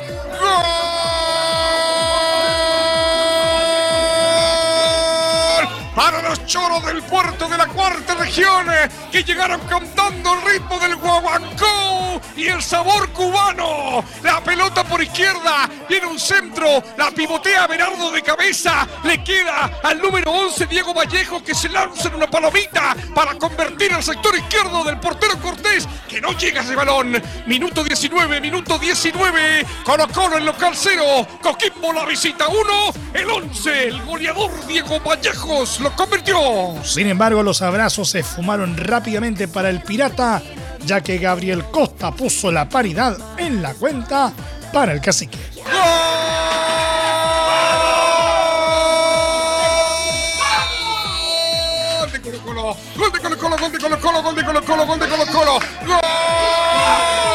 para 5.95 6.21
los 6.21 6.45
choros 6.45 6.85
del 6.85 7.01
puerto 7.03 7.49
de 7.49 7.57
la 7.57 7.65
cuarta 7.67 8.13
región 8.13 8.67
que 9.11 9.23
llegaron 9.23 9.59
cantando 9.61 10.33
el 10.35 10.41
ritmo 10.53 10.79
del 10.79 10.95
guaguancó 10.95 12.18
y 12.35 12.47
el 12.47 12.61
sabor 12.61 13.09
cubano. 13.09 14.03
La 14.23 14.43
pelota 14.43 14.83
por 14.83 15.01
izquierda, 15.01 15.69
viene 15.87 16.07
un 16.07 16.19
centro, 16.19 16.83
la 16.97 17.11
pivotea 17.11 17.67
Berardo 17.67 18.11
de 18.11 18.21
cabeza, 18.21 18.87
le 19.03 19.23
queda 19.23 19.79
al 19.83 20.01
número 20.01 20.31
11 20.31 20.65
Diego 20.67 20.93
Vallejo 20.93 21.43
que 21.43 21.55
se 21.55 21.69
lanza 21.69 22.07
en 22.07 22.15
una 22.15 22.29
palomita 22.29 22.95
para 23.13 23.35
convertir 23.35 23.93
al 23.93 24.03
sector 24.03 24.35
izquierdo 24.37 24.83
del 24.83 24.99
portero 24.99 25.39
Cortés 25.41 25.87
que 26.07 26.21
no 26.21 26.31
llega 26.37 26.61
ese 26.61 26.75
balón. 26.75 27.21
Minuto 27.45 27.83
19, 27.83 28.41
minuto 28.41 28.77
19, 28.77 29.65
Colo 29.83 30.07
Colo 30.07 30.37
en 30.37 30.45
local 30.45 30.73
0, 30.75 31.27
Coquimbo 31.41 31.93
la 31.93 32.05
visita 32.05 32.47
1, 32.47 32.59
el 33.13 33.29
11, 33.29 33.87
el 33.87 34.01
goleador 34.03 34.65
Diego 34.67 34.99
Vallejos 34.99 35.79
convirtió. 35.95 36.39
Sin 36.83 37.07
embargo, 37.07 37.43
los 37.43 37.61
abrazos 37.61 38.09
se 38.09 38.23
fumaron 38.23 38.77
rápidamente 38.77 39.47
para 39.47 39.69
el 39.69 39.81
Pirata, 39.81 40.41
ya 40.85 41.01
que 41.01 41.17
Gabriel 41.17 41.65
Costa 41.65 42.11
puso 42.11 42.51
la 42.51 42.67
paridad 42.67 43.17
en 43.37 43.61
la 43.61 43.73
cuenta 43.73 44.31
para 44.73 44.93
el 44.93 45.01
cacique. 45.01 45.37
¡Gol 51.99 52.11
de 52.11 52.21
Colo 52.21 52.39
Colo! 52.39 52.77
¡Gol 52.95 53.11
de 53.11 53.19
Colo 53.19 53.37
Colo! 53.37 53.57
¡Gol 53.57 53.71
de 53.71 53.79
Colo 53.79 53.99
Colo! 54.01 54.21
¡Gol 54.23 54.35
de 54.35 54.43
Colo 54.45 54.61
Colo! 54.61 54.83
¡Gol 54.89 54.99
de 54.99 55.05
Colo 55.09 55.25
Colo! 55.25 55.59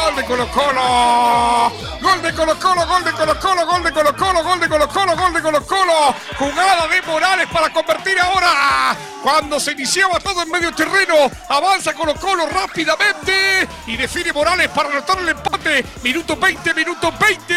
¡Gol 0.01 0.15
de 0.15 0.23
Colo 0.25 0.47
Colo! 0.51 1.95
Gol 2.01 2.21
de 2.21 2.33
Colo 2.33 2.59
Colo, 2.59 2.85
gol 2.87 3.03
de 3.03 3.11
Colo 3.11 3.39
Colo, 3.39 3.65
gol 3.65 3.83
de 3.83 3.91
Colo 3.91 4.15
Colo, 4.15 4.43
gol 4.43 4.59
de 4.59 4.67
Colo 4.69 4.87
Colo, 4.87 5.04
Colo 5.45 5.63
Colo. 5.63 6.15
Jugada 6.39 6.87
de 6.87 7.03
Morales 7.03 7.47
para 7.53 7.71
convertir 7.71 8.19
ahora. 8.19 8.97
Cuando 9.21 9.59
se 9.59 9.73
iniciaba 9.73 10.19
todo 10.19 10.41
en 10.41 10.49
medio 10.49 10.71
terreno, 10.73 11.29
avanza 11.47 11.93
Colo 11.93 12.15
Colo 12.15 12.47
rápidamente 12.47 13.67
y 13.85 13.95
define 13.95 14.33
Morales 14.33 14.69
para 14.69 14.89
anotar 14.89 15.19
el 15.19 15.29
empate. 15.29 15.85
Minuto 16.01 16.35
20, 16.35 16.73
minuto 16.73 17.13
20. 17.19 17.55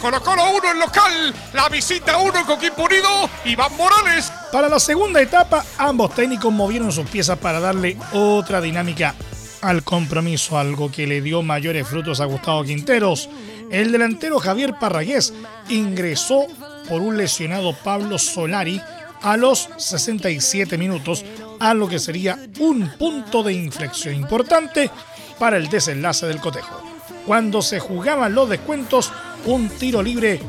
Colo 0.00 0.20
Colo 0.20 0.50
1 0.50 0.70
en 0.72 0.78
local. 0.80 1.34
La 1.52 1.68
visita 1.68 2.18
1 2.18 2.44
con 2.44 2.58
Unido. 2.84 3.30
Iván 3.44 3.76
Morales. 3.76 4.32
Para 4.50 4.68
la 4.68 4.80
segunda 4.80 5.20
etapa, 5.22 5.64
ambos 5.78 6.12
técnicos 6.16 6.52
movieron 6.52 6.90
sus 6.90 7.08
piezas 7.08 7.38
para 7.38 7.60
darle 7.60 7.96
otra 8.14 8.60
dinámica 8.60 9.14
al 9.62 9.84
compromiso, 9.84 10.58
algo 10.58 10.90
que 10.90 11.06
le 11.06 11.20
dio 11.20 11.42
mayores 11.42 11.86
frutos 11.86 12.20
a 12.20 12.24
Gustavo 12.24 12.64
Quinteros 12.64 13.28
el 13.70 13.92
delantero 13.92 14.38
Javier 14.38 14.74
Parragués 14.78 15.34
ingresó 15.68 16.46
por 16.88 17.02
un 17.02 17.16
lesionado 17.16 17.74
Pablo 17.74 18.18
Solari 18.18 18.80
a 19.22 19.36
los 19.36 19.68
67 19.76 20.78
minutos, 20.78 21.24
a 21.60 21.74
lo 21.74 21.88
que 21.88 21.98
sería 21.98 22.38
un 22.60 22.88
punto 22.98 23.42
de 23.42 23.52
inflexión 23.52 24.14
importante 24.14 24.90
para 25.38 25.56
el 25.56 25.68
desenlace 25.68 26.26
del 26.26 26.40
cotejo. 26.40 26.82
Cuando 27.26 27.62
se 27.62 27.78
jugaban 27.78 28.34
los 28.34 28.48
descuentos, 28.48 29.12
un 29.44 29.68
tiro 29.68 30.02
libre 30.02 30.40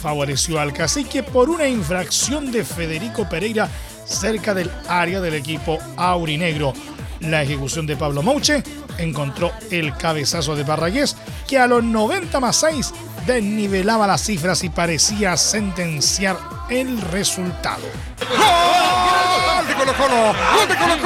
favoreció 0.00 0.60
al 0.60 0.72
cacique 0.72 1.22
por 1.22 1.50
una 1.50 1.68
infracción 1.68 2.50
de 2.52 2.64
Federico 2.64 3.28
Pereira 3.28 3.68
cerca 4.04 4.54
del 4.54 4.70
área 4.88 5.20
del 5.20 5.34
equipo 5.34 5.78
aurinegro. 5.96 6.72
La 7.20 7.42
ejecución 7.42 7.86
de 7.86 7.96
Pablo 7.96 8.22
Mouche 8.22 8.62
encontró 8.98 9.50
el 9.70 9.96
cabezazo 9.96 10.56
de 10.56 10.64
Parragués, 10.64 11.16
que 11.48 11.58
a 11.58 11.66
los 11.66 11.82
90 11.82 12.38
más 12.40 12.56
6 12.56 12.92
desnivelaba 13.26 14.06
las 14.06 14.22
cifras 14.22 14.62
y 14.64 14.68
parecía 14.68 15.36
sentenciar 15.36 16.38
el 16.68 17.00
resultado. 17.00 17.82
¡Gol 18.20 19.66
de 19.66 19.74
Colo 19.74 19.94
Colo! 19.94 20.34
¡Gol 20.56 20.68
de 20.68 20.74
Colo 20.76 20.98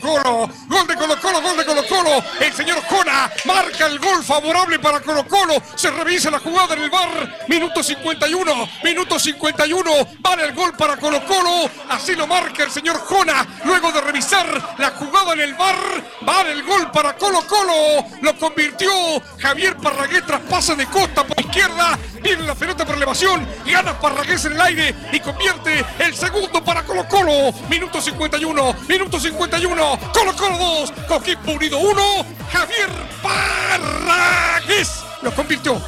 Colo! 0.00 0.48
¡Gol 0.68 0.86
de 0.86 0.99
Colo 1.30 1.42
gol 1.42 1.56
de 1.58 1.64
Colo 1.64 1.86
Colo. 1.86 2.24
El 2.40 2.52
señor 2.52 2.82
Jona 2.88 3.30
marca 3.44 3.86
el 3.86 4.00
gol 4.00 4.24
favorable 4.24 4.80
para 4.80 4.98
Colo 4.98 5.24
Colo. 5.28 5.62
Se 5.76 5.88
revisa 5.88 6.28
la 6.28 6.40
jugada 6.40 6.74
en 6.74 6.82
el 6.82 6.90
bar. 6.90 7.38
Minuto 7.46 7.84
51, 7.84 8.68
minuto 8.82 9.16
51. 9.16 9.90
Vale 10.18 10.46
el 10.46 10.54
gol 10.54 10.74
para 10.76 10.96
Colo 10.96 11.24
Colo. 11.24 11.70
Así 11.88 12.16
lo 12.16 12.26
marca 12.26 12.64
el 12.64 12.72
señor 12.72 12.98
Jona. 12.98 13.46
Luego 13.64 13.92
de 13.92 14.00
revisar 14.00 14.74
la 14.78 14.90
jugada 14.90 15.34
en 15.34 15.40
el 15.42 15.54
bar. 15.54 15.76
Vale 16.22 16.50
el 16.50 16.64
gol 16.64 16.90
para 16.90 17.14
Colo 17.14 17.46
Colo. 17.46 18.04
Lo 18.22 18.36
convirtió 18.36 18.90
Javier 19.38 19.76
Parragués 19.76 20.26
traspasa 20.26 20.74
de 20.74 20.86
costa 20.86 21.22
por 21.24 21.38
izquierda. 21.38 21.96
Viene 22.22 22.42
la 22.42 22.56
pelota 22.56 22.84
por 22.84 22.96
elevación. 22.96 23.46
Gana 23.64 23.98
Parragués 24.00 24.44
en 24.46 24.54
el 24.54 24.60
aire 24.60 24.94
y 25.12 25.20
convierte 25.20 25.84
el 26.00 26.14
segundo 26.16 26.62
para 26.64 26.82
Colo 26.82 27.06
Colo. 27.06 27.52
Minuto 27.68 28.00
51, 28.00 28.74
minuto 28.88 29.20
51. 29.20 29.98
Colo 30.12 30.36
Colo 30.36 30.58
2, 30.58 30.92
Coquimbo 31.20 31.52
Unido 31.52 31.78
1, 31.78 32.02
Javier 32.50 32.88
Parragués 33.22 35.04
lo 35.20 35.30
convirtió. 35.34 35.78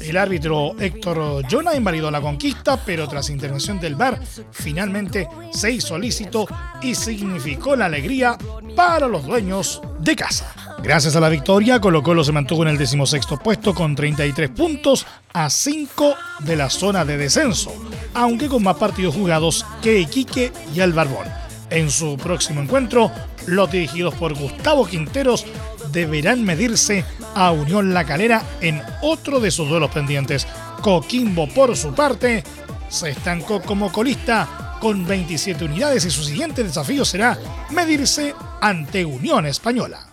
El 0.00 0.16
árbitro 0.16 0.74
Héctor 0.76 1.44
Jonah 1.48 1.76
invalidó 1.76 2.10
la 2.10 2.20
conquista, 2.20 2.76
pero 2.84 3.06
tras 3.06 3.30
intervención 3.30 3.78
del 3.78 3.94
VAR, 3.94 4.18
finalmente 4.50 5.28
se 5.52 5.70
hizo 5.70 5.96
lícito 5.96 6.48
y 6.80 6.96
significó 6.96 7.76
la 7.76 7.84
alegría 7.84 8.36
para 8.74 9.06
los 9.06 9.24
dueños 9.24 9.80
de 10.00 10.16
casa. 10.16 10.52
Gracias 10.82 11.14
a 11.14 11.20
la 11.20 11.28
victoria, 11.28 11.80
Colo 11.80 12.02
Colo 12.02 12.24
se 12.24 12.32
mantuvo 12.32 12.64
en 12.64 12.70
el 12.70 12.78
decimosexto 12.78 13.36
puesto 13.36 13.72
con 13.74 13.94
33 13.94 14.50
puntos 14.50 15.06
a 15.32 15.48
5 15.48 16.16
de 16.40 16.56
la 16.56 16.68
zona 16.70 17.04
de 17.04 17.18
descenso, 17.18 17.72
aunque 18.14 18.48
con 18.48 18.64
más 18.64 18.78
partidos 18.78 19.14
jugados 19.14 19.64
que 19.80 20.00
Iquique 20.00 20.52
y 20.74 20.80
el 20.80 20.92
Barbón. 20.92 21.28
En 21.70 21.88
su 21.88 22.18
próximo 22.18 22.60
encuentro, 22.60 23.10
los 23.46 23.70
dirigidos 23.70 24.14
por 24.14 24.34
Gustavo 24.34 24.86
Quinteros 24.86 25.46
deberán 25.90 26.44
medirse 26.44 27.04
a 27.34 27.50
Unión 27.50 27.94
La 27.94 28.04
Calera 28.04 28.42
en 28.60 28.82
otro 29.02 29.40
de 29.40 29.50
sus 29.50 29.68
duelos 29.68 29.90
pendientes. 29.90 30.46
Coquimbo, 30.80 31.48
por 31.48 31.76
su 31.76 31.94
parte, 31.94 32.44
se 32.88 33.10
estancó 33.10 33.62
como 33.62 33.90
colista 33.92 34.78
con 34.80 35.06
27 35.06 35.64
unidades 35.64 36.04
y 36.04 36.10
su 36.10 36.24
siguiente 36.24 36.64
desafío 36.64 37.04
será 37.04 37.38
medirse 37.70 38.34
ante 38.60 39.04
Unión 39.04 39.46
Española. 39.46 40.11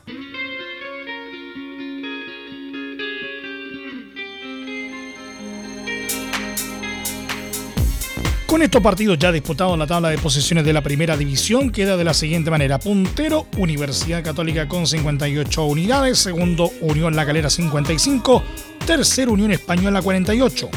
Con 8.50 8.64
estos 8.64 8.82
partidos 8.82 9.20
ya 9.20 9.32
disputados 9.32 9.74
en 9.74 9.80
la 9.80 9.86
tabla 9.86 10.10
de 10.10 10.18
posiciones 10.18 10.66
de 10.66 10.74
la 10.74 10.82
primera 10.82 11.16
división 11.16 11.70
queda 11.70 11.96
de 11.96 12.04
la 12.04 12.16
siguiente 12.16 12.50
manera. 12.50 12.80
Puntero, 12.80 13.46
Universidad 13.58 14.24
Católica 14.24 14.68
con 14.68 14.88
58 14.88 15.66
unidades. 15.66 16.18
Segundo, 16.18 16.72
Unión 16.82 17.16
La 17.16 17.28
Calera 17.28 17.52
55. 17.52 18.42
Tercero, 18.88 19.34
Unión 19.34 19.52
Española 19.52 20.02
48. 20.02 20.68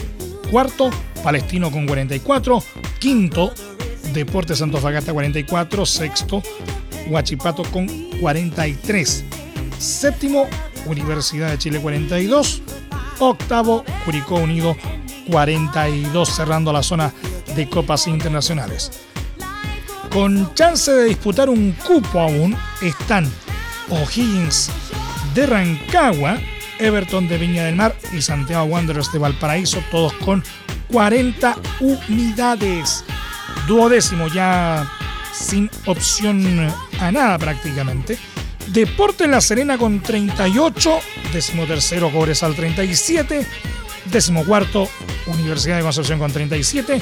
Cuarto, 0.50 0.90
Palestino 1.24 1.70
con 1.70 1.86
44. 1.86 2.62
Quinto, 2.98 3.54
Deportes 4.12 4.58
Santofagasta 4.58 5.14
44. 5.14 5.86
Sexto, 5.86 6.42
Huachipato 7.08 7.62
con 7.62 7.86
43. 8.20 9.24
Séptimo, 9.78 10.46
Universidad 10.84 11.50
de 11.50 11.56
Chile 11.56 11.80
42. 11.80 12.60
Octavo, 13.18 13.82
Curicó 14.04 14.34
Unido 14.34 14.76
42, 15.30 16.28
cerrando 16.28 16.70
la 16.70 16.82
zona 16.82 17.14
de 17.54 17.68
copas 17.68 18.06
internacionales. 18.06 18.90
Con 20.10 20.54
chance 20.54 20.92
de 20.92 21.04
disputar 21.04 21.48
un 21.48 21.72
cupo 21.72 22.20
aún 22.20 22.56
están 22.82 23.30
O'Higgins 23.88 24.70
de 25.34 25.46
Rancagua 25.46 26.38
Everton 26.78 27.28
de 27.28 27.38
Viña 27.38 27.64
del 27.64 27.76
Mar 27.76 27.94
y 28.12 28.20
Santiago 28.20 28.64
Wanderers 28.64 29.12
de 29.12 29.18
Valparaíso, 29.18 29.82
todos 29.90 30.12
con 30.14 30.42
40 30.88 31.56
unidades. 31.80 33.04
Duodécimo 33.66 34.26
ya 34.28 34.90
sin 35.32 35.70
opción 35.86 36.68
a 37.00 37.12
nada 37.12 37.38
prácticamente. 37.38 38.18
Deporte 38.68 39.26
La 39.26 39.40
Serena 39.40 39.78
con 39.78 40.00
38, 40.00 40.98
décimo 41.32 41.66
tercero 41.66 42.10
Cobresal 42.10 42.54
37, 42.54 43.46
décimo 44.06 44.44
cuarto 44.44 44.88
Universidad 45.26 45.76
de 45.76 45.82
Concepción 45.82 46.18
con 46.18 46.32
37, 46.32 47.00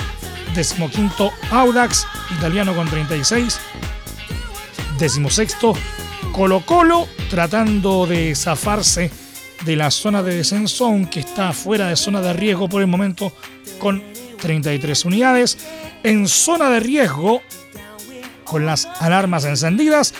décimo 0.54 0.90
quinto 0.90 1.32
Audax 1.50 2.06
Italiano 2.36 2.74
con 2.74 2.88
36, 2.88 3.60
décimo 4.98 5.30
sexto 5.30 5.74
Colo 6.32 6.64
Colo 6.64 7.08
tratando 7.28 8.06
de 8.06 8.34
zafarse 8.34 9.10
de 9.64 9.76
la 9.76 9.90
zona 9.90 10.22
de 10.22 10.36
descenso, 10.36 10.86
aunque 10.86 11.20
está 11.20 11.52
fuera 11.52 11.88
de 11.88 11.96
zona 11.96 12.20
de 12.20 12.32
riesgo 12.32 12.68
por 12.68 12.80
el 12.80 12.86
momento 12.86 13.32
con 13.78 14.02
33 14.40 15.04
unidades. 15.04 15.58
En 16.02 16.26
zona 16.26 16.70
de 16.70 16.80
riesgo, 16.80 17.42
con 18.44 18.64
las 18.64 18.86
alarmas 19.00 19.44
encendidas, 19.44 20.14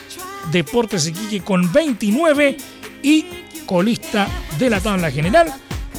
Deportes 0.53 1.07
Iquique 1.07 1.43
con 1.43 1.73
29 1.73 2.57
y 3.03 3.27
colista 3.67 4.29
de 4.59 4.71
la 4.71 4.81
tabla 4.81 5.11
general, 5.11 5.53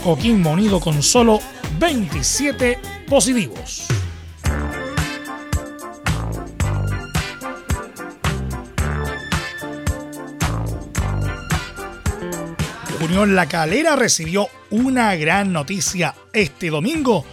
Joaquín 0.03 0.41
Monido 0.41 0.79
con 0.79 1.01
solo 1.01 1.39
27 1.79 2.79
positivos. 3.07 3.87
La 13.11 13.45
Calera 13.45 13.97
recibió 13.97 14.47
una 14.69 15.13
gran 15.15 15.51
noticia 15.51 16.15
este 16.31 16.69
domingo, 16.69 17.25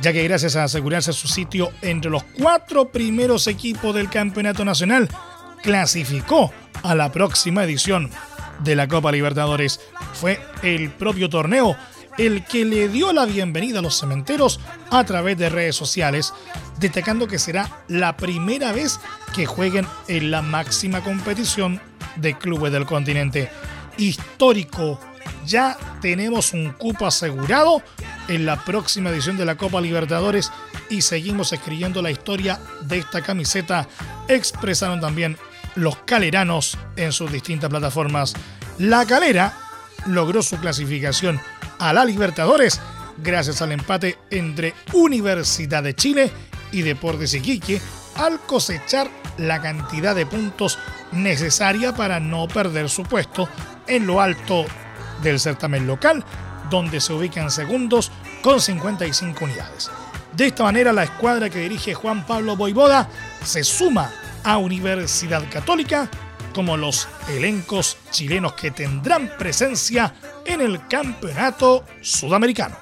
ya 0.00 0.12
que 0.12 0.24
gracias 0.24 0.56
a 0.56 0.64
asegurarse 0.64 1.12
su 1.12 1.28
sitio 1.28 1.70
entre 1.82 2.10
los 2.10 2.24
cuatro 2.24 2.88
primeros 2.90 3.46
equipos 3.46 3.94
del 3.94 4.08
Campeonato 4.08 4.64
Nacional, 4.64 5.08
clasificó 5.62 6.50
a 6.82 6.94
la 6.94 7.12
próxima 7.12 7.62
edición 7.62 8.10
de 8.60 8.74
la 8.74 8.88
Copa 8.88 9.12
Libertadores. 9.12 9.80
Fue 10.14 10.40
el 10.62 10.90
propio 10.90 11.28
torneo 11.28 11.76
el 12.16 12.44
que 12.44 12.64
le 12.64 12.88
dio 12.88 13.12
la 13.12 13.26
bienvenida 13.26 13.78
a 13.78 13.82
los 13.82 14.00
cementeros 14.00 14.58
a 14.90 15.04
través 15.04 15.36
de 15.36 15.50
redes 15.50 15.76
sociales, 15.76 16.32
destacando 16.80 17.28
que 17.28 17.38
será 17.38 17.84
la 17.86 18.16
primera 18.16 18.72
vez 18.72 18.98
que 19.34 19.44
jueguen 19.46 19.86
en 20.08 20.30
la 20.30 20.40
máxima 20.40 21.04
competición 21.04 21.80
de 22.16 22.36
clubes 22.36 22.72
del 22.72 22.86
continente. 22.86 23.50
Histórico, 23.98 24.98
ya 25.48 25.78
tenemos 26.02 26.52
un 26.52 26.72
cupo 26.72 27.06
asegurado 27.06 27.82
en 28.28 28.44
la 28.44 28.62
próxima 28.64 29.08
edición 29.10 29.38
de 29.38 29.46
la 29.46 29.56
Copa 29.56 29.80
Libertadores 29.80 30.52
y 30.90 31.00
seguimos 31.00 31.52
escribiendo 31.52 32.02
la 32.02 32.10
historia 32.10 32.60
de 32.82 32.98
esta 32.98 33.22
camiseta, 33.22 33.88
expresaron 34.28 35.00
también 35.00 35.38
los 35.74 35.96
caleranos 36.04 36.76
en 36.96 37.12
sus 37.12 37.32
distintas 37.32 37.70
plataformas. 37.70 38.34
La 38.78 39.06
calera 39.06 39.54
logró 40.06 40.42
su 40.42 40.58
clasificación 40.58 41.40
a 41.78 41.92
la 41.94 42.04
Libertadores 42.04 42.80
gracias 43.16 43.62
al 43.62 43.72
empate 43.72 44.18
entre 44.30 44.74
Universidad 44.92 45.82
de 45.82 45.94
Chile 45.94 46.30
y 46.72 46.82
Deportes 46.82 47.32
Iquique 47.32 47.80
al 48.16 48.38
cosechar 48.40 49.08
la 49.38 49.62
cantidad 49.62 50.14
de 50.14 50.26
puntos 50.26 50.78
necesaria 51.12 51.94
para 51.94 52.20
no 52.20 52.48
perder 52.48 52.90
su 52.90 53.04
puesto 53.04 53.48
en 53.86 54.06
lo 54.06 54.20
alto 54.20 54.66
del 55.22 55.40
certamen 55.40 55.86
local, 55.86 56.24
donde 56.70 57.00
se 57.00 57.12
ubican 57.12 57.50
segundos 57.50 58.10
con 58.42 58.60
55 58.60 59.44
unidades. 59.44 59.90
De 60.36 60.46
esta 60.46 60.62
manera, 60.62 60.92
la 60.92 61.04
escuadra 61.04 61.50
que 61.50 61.60
dirige 61.60 61.94
Juan 61.94 62.24
Pablo 62.26 62.56
Boivoda 62.56 63.08
se 63.42 63.64
suma 63.64 64.10
a 64.44 64.58
Universidad 64.58 65.42
Católica 65.50 66.08
como 66.54 66.76
los 66.76 67.08
elencos 67.28 67.96
chilenos 68.10 68.54
que 68.54 68.70
tendrán 68.70 69.30
presencia 69.38 70.14
en 70.44 70.60
el 70.60 70.86
campeonato 70.88 71.84
sudamericano. 72.00 72.76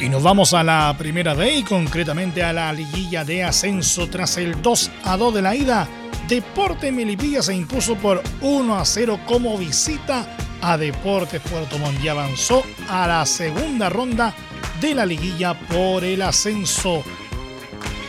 Y 0.00 0.08
nos 0.08 0.22
vamos 0.22 0.54
a 0.54 0.62
la 0.62 0.94
primera 0.96 1.34
de 1.34 1.56
y 1.56 1.62
concretamente 1.64 2.42
a 2.42 2.52
la 2.52 2.72
liguilla 2.72 3.24
de 3.24 3.44
ascenso 3.44 4.08
tras 4.08 4.36
el 4.36 4.62
2 4.62 4.90
a 5.04 5.16
2 5.16 5.34
de 5.34 5.42
la 5.42 5.54
ida. 5.56 5.88
Deporte 6.28 6.92
Melipilla 6.92 7.42
se 7.42 7.54
impuso 7.54 7.96
por 7.96 8.22
1 8.42 8.78
a 8.78 8.84
0 8.84 9.20
como 9.26 9.56
visita 9.56 10.26
a 10.60 10.76
Deportes 10.76 11.40
Puerto 11.40 11.78
Montt 11.78 12.04
y 12.04 12.08
avanzó 12.08 12.62
a 12.86 13.06
la 13.06 13.24
segunda 13.24 13.88
ronda 13.88 14.34
de 14.78 14.94
la 14.94 15.06
liguilla 15.06 15.58
por 15.58 16.04
el 16.04 16.20
ascenso. 16.20 17.02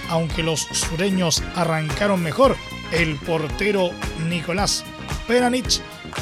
Aunque 0.09 0.43
los 0.43 0.59
sureños 0.59 1.41
arrancaron 1.55 2.21
mejor, 2.21 2.57
el 2.91 3.15
portero 3.15 3.91
Nicolás 4.27 4.83
Peranich 5.25 5.79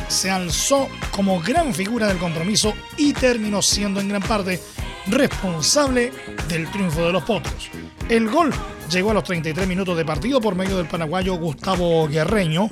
se 0.07 0.29
alzó 0.29 0.87
como 1.09 1.41
gran 1.41 1.73
figura 1.73 2.05
del 2.05 2.19
compromiso 2.19 2.75
y 2.95 3.13
terminó 3.13 3.63
siendo 3.63 3.99
en 3.99 4.09
gran 4.09 4.21
parte 4.21 4.61
responsable 5.07 6.11
del 6.47 6.69
triunfo 6.69 7.07
de 7.07 7.13
los 7.13 7.23
potros. 7.23 7.71
El 8.07 8.29
gol 8.29 8.53
llegó 8.89 9.11
a 9.11 9.15
los 9.15 9.23
33 9.23 9.67
minutos 9.67 9.97
de 9.97 10.05
partido 10.05 10.39
por 10.39 10.55
medio 10.55 10.77
del 10.77 10.87
paraguayo 10.87 11.35
Gustavo 11.35 12.07
Guerreño, 12.07 12.69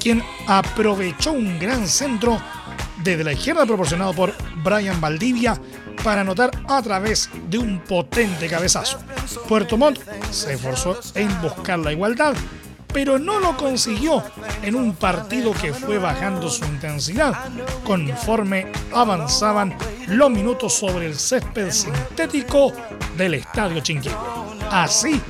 quien 0.00 0.22
aprovechó 0.46 1.32
un 1.32 1.58
gran 1.58 1.86
centro 1.86 2.40
desde 3.02 3.24
la 3.24 3.32
izquierda 3.32 3.66
proporcionado 3.66 4.12
por 4.12 4.34
Brian 4.62 5.00
Valdivia 5.00 5.60
para 6.02 6.20
anotar 6.20 6.50
a 6.68 6.82
través 6.82 7.30
de 7.48 7.58
un 7.58 7.80
potente 7.80 8.48
cabezazo. 8.48 8.98
Puerto 9.48 9.76
Montt 9.76 10.00
se 10.30 10.54
esforzó 10.54 10.98
en 11.14 11.40
buscar 11.40 11.78
la 11.78 11.92
igualdad, 11.92 12.34
pero 12.92 13.18
no 13.18 13.40
lo 13.40 13.56
consiguió 13.56 14.22
en 14.62 14.74
un 14.74 14.94
partido 14.94 15.52
que 15.52 15.72
fue 15.72 15.98
bajando 15.98 16.48
su 16.48 16.64
intensidad 16.64 17.34
conforme 17.84 18.70
avanzaban 18.92 19.76
los 20.08 20.30
minutos 20.30 20.74
sobre 20.74 21.06
el 21.06 21.14
césped 21.14 21.70
sintético 21.70 22.72
del 23.16 23.34
Estadio 23.34 23.80
Chinquihue. 23.80 24.16
Así, 24.70 25.20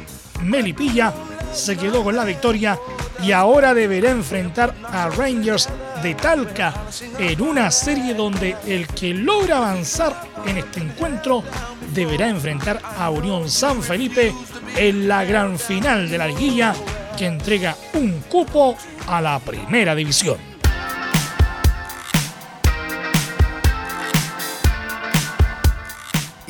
Melipilla 0.42 1.12
se 1.52 1.76
quedó 1.76 2.02
con 2.02 2.16
la 2.16 2.24
victoria 2.24 2.78
y 3.22 3.32
ahora 3.32 3.74
deberá 3.74 4.10
enfrentar 4.10 4.74
a 4.84 5.08
Rangers 5.08 5.68
de 6.02 6.14
Talca 6.14 6.74
en 7.18 7.40
una 7.40 7.70
serie 7.70 8.14
donde 8.14 8.56
el 8.66 8.86
que 8.88 9.14
logra 9.14 9.58
avanzar 9.58 10.14
en 10.46 10.58
este 10.58 10.80
encuentro 10.80 11.42
deberá 11.92 12.28
enfrentar 12.28 12.80
a 12.98 13.10
Unión 13.10 13.48
San 13.48 13.82
Felipe 13.82 14.34
en 14.76 15.08
la 15.08 15.24
gran 15.24 15.58
final 15.58 16.10
de 16.10 16.18
la 16.18 16.26
liguilla 16.26 16.74
que 17.16 17.26
entrega 17.26 17.76
un 17.94 18.20
cupo 18.28 18.76
a 19.06 19.20
la 19.20 19.38
primera 19.38 19.94
división. 19.94 20.53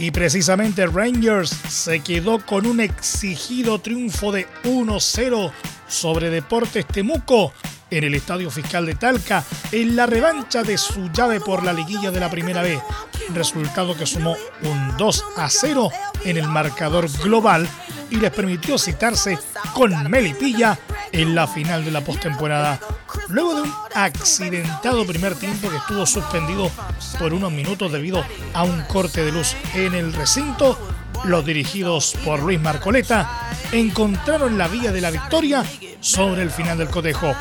Y 0.04 0.10
precisamente 0.10 0.86
Rangers 0.86 1.48
se 1.48 2.00
quedó 2.00 2.38
con 2.44 2.66
un 2.66 2.80
exigido 2.80 3.78
triunfo 3.78 4.32
de 4.32 4.46
1-0 4.64 5.50
sobre 5.88 6.28
Deportes 6.28 6.86
Temuco 6.86 7.54
en 7.90 8.04
el 8.04 8.14
Estadio 8.14 8.50
Fiscal 8.50 8.84
de 8.84 8.96
Talca 8.96 9.42
en 9.72 9.96
la 9.96 10.04
revancha 10.04 10.62
de 10.62 10.76
su 10.76 11.10
llave 11.10 11.40
por 11.40 11.64
la 11.64 11.72
liguilla 11.72 12.10
de 12.10 12.20
la 12.20 12.28
Primera 12.28 12.60
B, 12.60 12.78
resultado 13.32 13.96
que 13.96 14.04
sumó 14.04 14.36
un 14.60 14.94
2 14.98 15.24
a 15.38 15.48
0 15.48 15.88
en 16.26 16.36
el 16.36 16.48
marcador 16.48 17.10
global 17.22 17.66
y 18.10 18.16
les 18.16 18.30
permitió 18.30 18.76
citarse 18.76 19.38
con 19.72 20.10
Melipilla 20.10 20.78
en 21.14 21.34
la 21.34 21.46
final 21.46 21.84
de 21.84 21.92
la 21.92 22.02
postemporada. 22.02 22.80
Luego 23.28 23.54
de 23.54 23.62
un 23.62 23.72
accidentado 23.94 25.06
primer 25.06 25.36
tiempo 25.36 25.70
que 25.70 25.76
estuvo 25.76 26.04
suspendido 26.06 26.70
por 27.18 27.32
unos 27.32 27.52
minutos 27.52 27.92
debido 27.92 28.22
a 28.52 28.64
un 28.64 28.82
corte 28.82 29.24
de 29.24 29.32
luz 29.32 29.54
en 29.74 29.94
el 29.94 30.12
recinto, 30.12 30.76
los 31.24 31.46
dirigidos 31.46 32.16
por 32.24 32.42
Luis 32.42 32.60
Marcoleta 32.60 33.48
encontraron 33.72 34.58
la 34.58 34.66
vía 34.68 34.92
de 34.92 35.00
la 35.00 35.12
victoria 35.12 35.64
sobre 36.00 36.42
el 36.42 36.50
final 36.50 36.78
del 36.78 36.88
cotejo. 36.88 37.32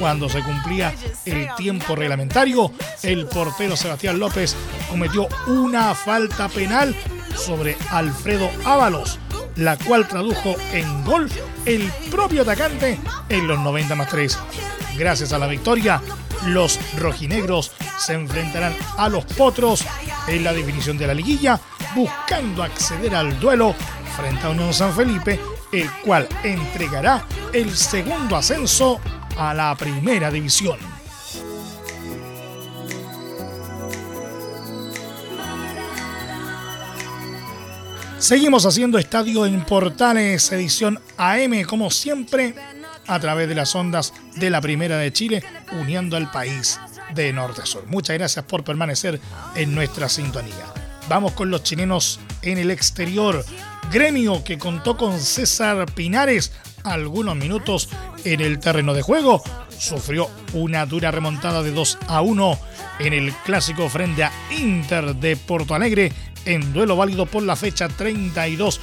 Cuando 0.00 0.28
se 0.28 0.42
cumplía 0.42 0.92
el 1.24 1.54
tiempo 1.54 1.94
reglamentario, 1.94 2.72
el 3.02 3.26
portero 3.26 3.76
Sebastián 3.76 4.18
López 4.18 4.56
cometió 4.90 5.28
una 5.46 5.94
falta 5.94 6.48
penal 6.48 6.96
sobre 7.36 7.76
Alfredo 7.90 8.50
Ábalos, 8.64 9.18
la 9.56 9.76
cual 9.76 10.08
tradujo 10.08 10.56
en 10.72 11.04
gol 11.04 11.28
el 11.66 11.90
propio 12.10 12.42
atacante 12.42 12.98
en 13.28 13.46
los 13.46 13.58
90 13.58 13.94
más 13.94 14.08
3. 14.08 14.38
Gracias 14.96 15.32
a 15.32 15.38
la 15.38 15.46
victoria, 15.46 16.00
los 16.46 16.78
rojinegros 16.98 17.72
se 17.98 18.14
enfrentarán 18.14 18.74
a 18.96 19.08
los 19.08 19.24
potros 19.24 19.84
en 20.26 20.44
la 20.44 20.52
definición 20.52 20.96
de 20.98 21.06
la 21.06 21.14
liguilla, 21.14 21.60
buscando 21.94 22.62
acceder 22.62 23.14
al 23.14 23.38
duelo 23.40 23.74
frente 24.16 24.46
a 24.46 24.50
Unión 24.50 24.72
San 24.72 24.94
Felipe, 24.94 25.40
el 25.72 25.90
cual 26.04 26.28
entregará 26.42 27.24
el 27.52 27.74
segundo 27.74 28.36
ascenso 28.36 29.00
a 29.36 29.54
la 29.54 29.74
primera 29.76 30.30
división. 30.30 30.99
Seguimos 38.20 38.66
haciendo 38.66 38.98
estadio 38.98 39.46
en 39.46 39.64
Portales, 39.64 40.52
edición 40.52 41.00
AM, 41.16 41.62
como 41.62 41.90
siempre, 41.90 42.54
a 43.06 43.18
través 43.18 43.48
de 43.48 43.54
las 43.54 43.74
ondas 43.74 44.12
de 44.36 44.50
la 44.50 44.60
Primera 44.60 44.98
de 44.98 45.10
Chile, 45.10 45.42
uniendo 45.80 46.18
al 46.18 46.30
país 46.30 46.78
de 47.14 47.32
norte 47.32 47.62
a 47.62 47.66
sur. 47.66 47.86
Muchas 47.86 48.18
gracias 48.18 48.44
por 48.44 48.62
permanecer 48.62 49.18
en 49.56 49.74
nuestra 49.74 50.10
sintonía. 50.10 50.66
Vamos 51.08 51.32
con 51.32 51.50
los 51.50 51.62
chilenos 51.62 52.20
en 52.42 52.58
el 52.58 52.70
exterior. 52.70 53.42
Gremio 53.90 54.44
que 54.44 54.58
contó 54.58 54.98
con 54.98 55.18
César 55.18 55.90
Pinares 55.90 56.52
algunos 56.84 57.36
minutos 57.36 57.88
en 58.24 58.42
el 58.42 58.58
terreno 58.58 58.92
de 58.92 59.00
juego. 59.00 59.42
Sufrió 59.78 60.28
una 60.52 60.84
dura 60.84 61.10
remontada 61.10 61.62
de 61.62 61.70
2 61.70 61.98
a 62.06 62.20
1 62.20 62.58
en 62.98 63.14
el 63.14 63.32
clásico 63.32 63.88
frente 63.88 64.24
a 64.24 64.32
Inter 64.50 65.16
de 65.16 65.36
Porto 65.36 65.74
Alegre 65.74 66.12
en 66.44 66.72
duelo 66.72 66.96
válido 66.96 67.26
por 67.26 67.42
la 67.42 67.56
fecha 67.56 67.88
32 67.88 68.80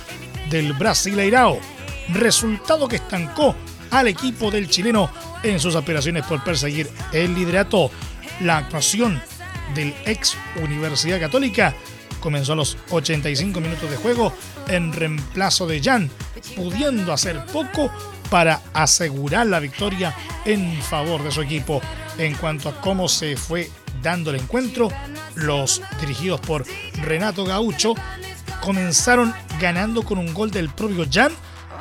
del 0.49 0.73
Brasileirao. 0.73 1.59
Resultado 2.09 2.87
que 2.87 2.97
estancó 2.97 3.55
al 3.91 4.07
equipo 4.07 4.51
del 4.51 4.69
chileno 4.69 5.09
en 5.43 5.59
sus 5.59 5.75
aspiraciones 5.75 6.25
por 6.25 6.43
perseguir 6.43 6.89
el 7.11 7.33
liderato. 7.33 7.91
La 8.41 8.57
actuación 8.57 9.21
del 9.73 9.93
ex 10.05 10.37
Universidad 10.61 11.19
Católica 11.19 11.75
comenzó 12.19 12.53
a 12.53 12.57
los 12.57 12.77
85 12.89 13.59
minutos 13.59 13.89
de 13.89 13.97
juego 13.97 14.33
en 14.67 14.93
reemplazo 14.93 15.67
de 15.67 15.81
Jan, 15.81 16.09
pudiendo 16.55 17.13
hacer 17.13 17.45
poco 17.47 17.91
para 18.29 18.61
asegurar 18.73 19.47
la 19.47 19.59
victoria 19.59 20.15
en 20.45 20.81
favor 20.81 21.23
de 21.23 21.31
su 21.31 21.41
equipo. 21.41 21.81
En 22.17 22.35
cuanto 22.35 22.69
a 22.69 22.81
cómo 22.81 23.07
se 23.07 23.37
fue 23.37 23.69
dando 24.01 24.31
el 24.31 24.37
encuentro, 24.37 24.89
los 25.35 25.81
dirigidos 25.99 26.39
por 26.41 26.65
Renato 27.01 27.45
Gaucho 27.45 27.93
comenzaron 28.61 29.33
ganando 29.59 30.03
con 30.03 30.17
un 30.17 30.33
gol 30.33 30.51
del 30.51 30.69
propio 30.69 31.05
Jan 31.11 31.31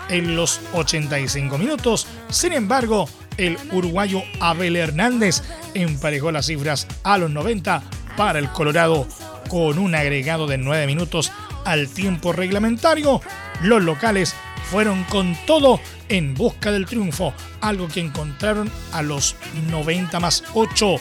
en 0.08 0.36
los 0.36 0.60
85 0.74 1.58
minutos. 1.58 2.06
Sin 2.28 2.52
embargo, 2.52 3.08
el 3.36 3.58
uruguayo 3.72 4.22
Abel 4.40 4.76
Hernández 4.76 5.42
emparejó 5.74 6.30
las 6.32 6.46
cifras 6.46 6.86
a 7.02 7.18
los 7.18 7.30
90 7.30 7.82
para 8.16 8.38
el 8.38 8.48
Colorado 8.50 9.06
con 9.48 9.78
un 9.78 9.94
agregado 9.94 10.46
de 10.46 10.58
9 10.58 10.86
minutos 10.86 11.32
al 11.64 11.88
tiempo 11.88 12.32
reglamentario. 12.32 13.20
Los 13.62 13.82
locales 13.82 14.34
fueron 14.70 15.04
con 15.04 15.36
todo 15.46 15.80
en 16.08 16.34
busca 16.34 16.70
del 16.70 16.86
triunfo, 16.86 17.34
algo 17.60 17.88
que 17.88 18.00
encontraron 18.00 18.70
a 18.92 19.02
los 19.02 19.36
90 19.70 20.18
más 20.20 20.44
8 20.54 20.96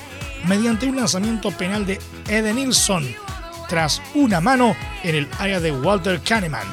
mediante 0.48 0.88
un 0.88 0.96
lanzamiento 0.96 1.52
penal 1.52 1.86
de 1.86 2.00
Edenilson 2.28 3.06
tras 3.68 4.02
una 4.14 4.42
mano 4.42 4.76
en 5.04 5.16
el 5.16 5.28
área 5.40 5.60
de 5.60 5.72
Walter 5.72 6.22
Kahneman. 6.22 6.68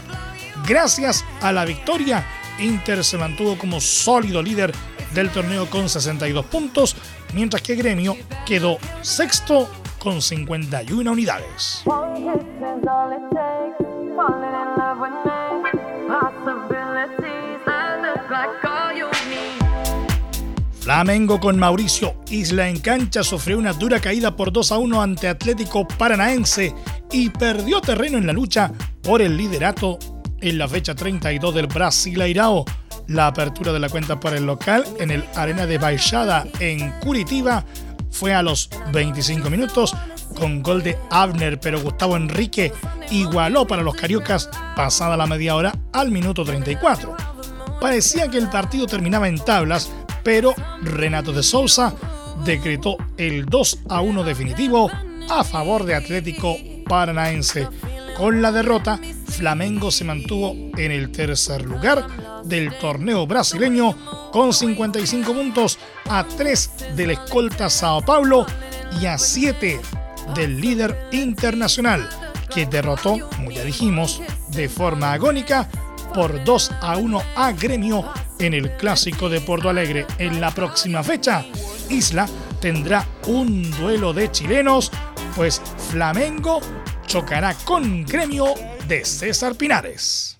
Gracias 0.66 1.24
a 1.40 1.52
la 1.52 1.64
victoria, 1.64 2.24
Inter 2.58 3.02
se 3.02 3.18
mantuvo 3.18 3.56
como 3.58 3.80
sólido 3.80 4.42
líder 4.42 4.72
del 5.14 5.30
torneo 5.30 5.68
con 5.68 5.88
62 5.88 6.46
puntos, 6.46 6.96
mientras 7.34 7.62
que 7.62 7.74
Gremio 7.74 8.16
quedó 8.46 8.78
sexto 9.00 9.68
con 9.98 10.20
51 10.20 11.10
unidades. 11.10 11.84
Flamengo 20.92 21.40
con 21.40 21.58
Mauricio 21.58 22.16
Isla 22.28 22.68
en 22.68 22.78
cancha 22.78 23.22
sufrió 23.22 23.56
una 23.56 23.72
dura 23.72 23.98
caída 23.98 24.36
por 24.36 24.52
2 24.52 24.72
a 24.72 24.76
1 24.76 25.00
ante 25.00 25.26
Atlético 25.26 25.88
Paranaense 25.88 26.74
y 27.10 27.30
perdió 27.30 27.80
terreno 27.80 28.18
en 28.18 28.26
la 28.26 28.34
lucha 28.34 28.70
por 29.02 29.22
el 29.22 29.34
liderato 29.38 29.98
en 30.42 30.58
la 30.58 30.68
fecha 30.68 30.94
32 30.94 31.54
del 31.54 31.66
Brasileirao. 31.66 32.66
La 33.06 33.28
apertura 33.28 33.72
de 33.72 33.78
la 33.78 33.88
cuenta 33.88 34.20
para 34.20 34.36
el 34.36 34.44
local 34.44 34.84
en 35.00 35.10
el 35.10 35.24
Arena 35.34 35.64
de 35.64 35.78
Baixada 35.78 36.46
en 36.60 36.90
Curitiba 37.00 37.64
fue 38.10 38.34
a 38.34 38.42
los 38.42 38.68
25 38.92 39.48
minutos 39.48 39.96
con 40.36 40.62
gol 40.62 40.82
de 40.82 40.98
Abner, 41.10 41.58
pero 41.58 41.80
Gustavo 41.80 42.18
Enrique 42.18 42.70
igualó 43.10 43.66
para 43.66 43.80
los 43.80 43.94
cariocas 43.94 44.50
pasada 44.76 45.16
la 45.16 45.26
media 45.26 45.56
hora 45.56 45.74
al 45.94 46.10
minuto 46.10 46.44
34. 46.44 47.16
Parecía 47.82 48.28
que 48.28 48.38
el 48.38 48.48
partido 48.48 48.86
terminaba 48.86 49.26
en 49.26 49.38
tablas, 49.38 49.90
pero 50.22 50.54
Renato 50.82 51.32
de 51.32 51.42
Sousa 51.42 51.94
decretó 52.44 52.96
el 53.16 53.46
2 53.46 53.80
a 53.88 54.00
1 54.00 54.24
definitivo 54.24 54.90
a 55.28 55.44
favor 55.44 55.84
de 55.84 55.94
Atlético 55.94 56.56
Paranaense. 56.88 57.68
Con 58.16 58.42
la 58.42 58.52
derrota, 58.52 59.00
Flamengo 59.26 59.90
se 59.90 60.04
mantuvo 60.04 60.54
en 60.76 60.90
el 60.92 61.10
tercer 61.10 61.64
lugar 61.64 62.06
del 62.44 62.76
torneo 62.78 63.26
brasileño 63.26 63.96
con 64.30 64.52
55 64.52 65.32
puntos 65.32 65.78
a 66.08 66.24
3 66.24 66.96
del 66.96 67.12
escolta 67.12 67.70
Sao 67.70 68.02
Paulo 68.02 68.46
y 69.00 69.06
a 69.06 69.16
7 69.16 69.80
del 70.34 70.60
líder 70.60 71.08
internacional 71.12 72.08
que 72.54 72.66
derrotó, 72.66 73.16
como 73.36 73.50
ya 73.50 73.64
dijimos, 73.64 74.20
de 74.48 74.68
forma 74.68 75.12
agónica 75.12 75.68
por 76.14 76.44
2 76.44 76.70
a 76.80 76.96
1 76.98 77.22
a 77.34 77.52
Gremio 77.52 78.04
en 78.42 78.54
el 78.54 78.76
Clásico 78.76 79.28
de 79.28 79.40
Porto 79.40 79.68
Alegre. 79.68 80.06
En 80.18 80.40
la 80.40 80.50
próxima 80.50 81.02
fecha, 81.02 81.44
Isla 81.88 82.28
tendrá 82.60 83.06
un 83.26 83.70
duelo 83.72 84.12
de 84.12 84.30
chilenos, 84.30 84.90
pues 85.36 85.60
Flamengo 85.90 86.60
chocará 87.06 87.54
con 87.64 88.04
Gremio 88.04 88.54
de 88.88 89.04
César 89.04 89.54
Pinares. 89.54 90.36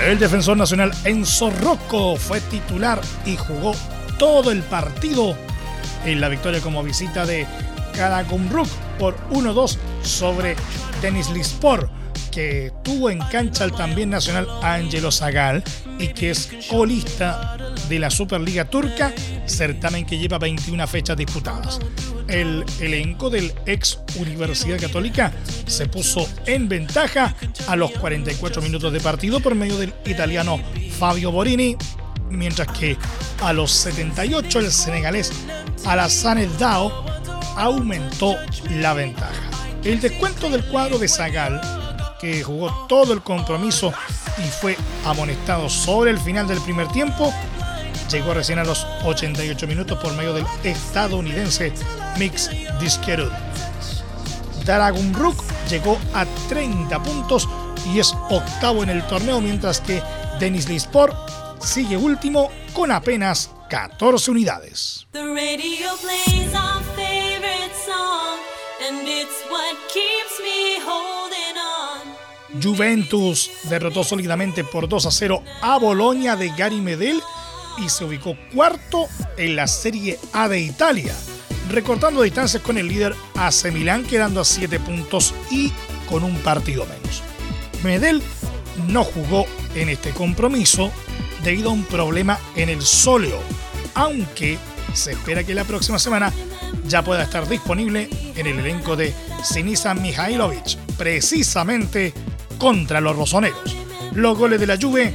El 0.00 0.18
defensor 0.18 0.56
nacional 0.56 0.92
Enzo 1.04 1.50
Rocco 1.50 2.16
fue 2.16 2.40
titular 2.42 3.00
y 3.24 3.36
jugó 3.36 3.74
todo 4.18 4.50
el 4.50 4.62
partido 4.62 5.36
en 6.04 6.20
la 6.20 6.28
victoria 6.28 6.60
como 6.60 6.82
visita 6.82 7.24
de 7.24 7.46
Karagumruk 7.96 8.68
por 8.98 9.16
1-2 9.30 9.78
sobre 10.02 10.56
Denis 11.00 11.30
Lispor 11.30 11.88
que 12.34 12.72
tuvo 12.82 13.10
en 13.10 13.20
cancha 13.20 13.62
al 13.62 13.72
también 13.72 14.10
nacional 14.10 14.48
Angelo 14.60 15.12
Zagal 15.12 15.62
y 16.00 16.08
que 16.08 16.30
es 16.30 16.50
colista 16.68 17.56
de 17.88 18.00
la 18.00 18.10
Superliga 18.10 18.64
Turca, 18.64 19.12
certamen 19.46 20.04
que 20.04 20.18
lleva 20.18 20.38
21 20.38 20.84
fechas 20.88 21.16
disputadas. 21.16 21.78
El 22.26 22.64
elenco 22.80 23.30
del 23.30 23.52
ex 23.66 24.00
Universidad 24.16 24.80
Católica 24.80 25.32
se 25.66 25.86
puso 25.86 26.28
en 26.46 26.68
ventaja 26.68 27.36
a 27.68 27.76
los 27.76 27.92
44 27.92 28.60
minutos 28.62 28.92
de 28.92 29.00
partido 29.00 29.38
por 29.38 29.54
medio 29.54 29.78
del 29.78 29.94
italiano 30.04 30.58
Fabio 30.98 31.30
Borini, 31.30 31.76
mientras 32.30 32.66
que 32.76 32.96
a 33.42 33.52
los 33.52 33.70
78 33.70 34.58
el 34.58 34.72
senegalés 34.72 35.30
Alassane 35.86 36.48
Dao 36.58 37.06
aumentó 37.56 38.34
la 38.70 38.92
ventaja. 38.92 39.50
El 39.84 40.00
descuento 40.00 40.50
del 40.50 40.64
cuadro 40.64 40.98
de 40.98 41.06
Zagal 41.06 41.60
que 42.24 42.42
jugó 42.42 42.86
todo 42.88 43.12
el 43.12 43.22
compromiso 43.22 43.92
y 44.38 44.48
fue 44.48 44.76
amonestado 45.04 45.68
sobre 45.68 46.10
el 46.10 46.18
final 46.18 46.48
del 46.48 46.58
primer 46.60 46.88
tiempo, 46.88 47.32
llegó 48.10 48.32
recién 48.32 48.58
a 48.58 48.64
los 48.64 48.86
88 49.04 49.66
minutos 49.66 49.98
por 49.98 50.14
medio 50.14 50.32
del 50.32 50.46
estadounidense 50.62 51.72
Mix 52.18 52.50
Disquerud. 52.80 53.30
Daragun 54.64 55.12
Rook 55.12 55.44
llegó 55.68 55.98
a 56.14 56.24
30 56.48 57.02
puntos 57.02 57.46
y 57.92 57.98
es 57.98 58.14
octavo 58.30 58.82
en 58.82 58.88
el 58.88 59.06
torneo, 59.06 59.42
mientras 59.42 59.80
que 59.80 60.02
Denis 60.40 60.66
Lisport 60.66 61.14
sigue 61.60 61.98
último 61.98 62.50
con 62.72 62.90
apenas 62.90 63.50
14 63.68 64.30
unidades. 64.30 65.06
Juventus 72.62 73.50
derrotó 73.64 74.04
sólidamente 74.04 74.64
por 74.64 74.88
2 74.88 75.06
a 75.06 75.10
0 75.10 75.42
a 75.62 75.78
Bolonia 75.78 76.36
de 76.36 76.50
Gary 76.50 76.80
Medel 76.80 77.20
y 77.78 77.88
se 77.88 78.04
ubicó 78.04 78.36
cuarto 78.54 79.08
en 79.36 79.56
la 79.56 79.66
Serie 79.66 80.18
A 80.32 80.48
de 80.48 80.60
Italia, 80.60 81.14
recortando 81.70 82.22
distancias 82.22 82.62
con 82.62 82.78
el 82.78 82.88
líder 82.88 83.14
AC 83.34 83.72
Milán 83.72 84.04
quedando 84.04 84.40
a 84.40 84.44
7 84.44 84.78
puntos 84.80 85.34
y 85.50 85.72
con 86.08 86.22
un 86.22 86.36
partido 86.38 86.86
menos. 86.86 87.22
Medel 87.82 88.22
no 88.88 89.04
jugó 89.04 89.46
en 89.74 89.88
este 89.88 90.10
compromiso 90.10 90.90
debido 91.42 91.70
a 91.70 91.72
un 91.72 91.84
problema 91.84 92.38
en 92.56 92.68
el 92.68 92.82
sóleo, 92.82 93.38
aunque 93.94 94.58
se 94.92 95.12
espera 95.12 95.44
que 95.44 95.54
la 95.54 95.64
próxima 95.64 95.98
semana 95.98 96.32
ya 96.86 97.02
pueda 97.02 97.24
estar 97.24 97.48
disponible 97.48 98.08
en 98.36 98.46
el 98.46 98.58
elenco 98.58 98.96
de 98.96 99.14
Sinisa 99.42 99.94
Mihailovic, 99.94 100.76
precisamente 100.96 102.12
contra 102.64 103.02
los 103.02 103.14
rosoneros. 103.14 103.76
Los 104.14 104.38
goles 104.38 104.58
de 104.58 104.66
la 104.66 104.78
Juve 104.80 105.14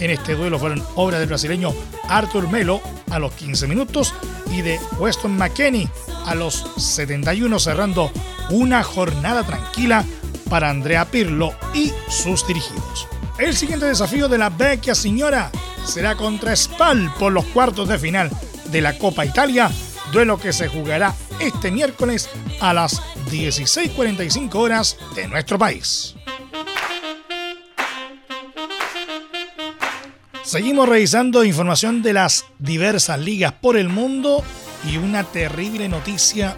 en 0.00 0.10
este 0.10 0.34
duelo 0.34 0.58
fueron 0.58 0.82
obra 0.96 1.20
del 1.20 1.28
brasileño 1.28 1.72
Arthur 2.08 2.50
Melo 2.50 2.80
a 3.12 3.20
los 3.20 3.34
15 3.34 3.68
minutos 3.68 4.12
y 4.50 4.62
de 4.62 4.80
Weston 4.98 5.36
McKenney 5.38 5.88
a 6.26 6.34
los 6.34 6.66
71 6.76 7.56
cerrando 7.60 8.10
una 8.50 8.82
jornada 8.82 9.44
tranquila 9.44 10.04
para 10.50 10.70
Andrea 10.70 11.04
Pirlo 11.04 11.52
y 11.72 11.92
sus 12.08 12.44
dirigidos. 12.48 13.06
El 13.38 13.54
siguiente 13.54 13.86
desafío 13.86 14.26
de 14.26 14.38
la 14.38 14.50
vecchia 14.50 14.96
señora 14.96 15.52
será 15.84 16.16
contra 16.16 16.56
Spal 16.56 17.14
por 17.16 17.32
los 17.32 17.44
cuartos 17.44 17.88
de 17.88 18.00
final 18.00 18.28
de 18.72 18.80
la 18.80 18.98
Copa 18.98 19.24
Italia, 19.24 19.70
duelo 20.12 20.36
que 20.36 20.52
se 20.52 20.66
jugará 20.66 21.14
este 21.38 21.70
miércoles 21.70 22.28
a 22.60 22.74
las 22.74 23.00
16.45 23.30 24.52
horas 24.56 24.96
de 25.14 25.28
nuestro 25.28 25.60
país. 25.60 26.17
Seguimos 30.48 30.88
revisando 30.88 31.44
información 31.44 32.00
de 32.00 32.14
las 32.14 32.46
diversas 32.58 33.20
ligas 33.20 33.52
por 33.52 33.76
el 33.76 33.90
mundo 33.90 34.42
y 34.82 34.96
una 34.96 35.22
terrible 35.22 35.90
noticia 35.90 36.56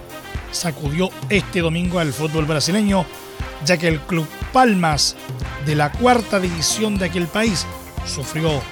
sacudió 0.53 1.11
este 1.29 1.59
domingo 1.59 1.99
al 1.99 2.13
fútbol 2.13 2.45
brasileño, 2.45 3.05
ya 3.65 3.79
que 3.79 3.89
el 3.89 3.99
Club 3.99 4.29
Palmas 4.53 5.17
de 5.67 5.75
la 5.75 5.91
cuarta 5.91 6.39
división 6.39 6.99
de 6.99 7.07
aquel 7.07 7.27
país 7.27 7.67
sufrió 8.07 8.63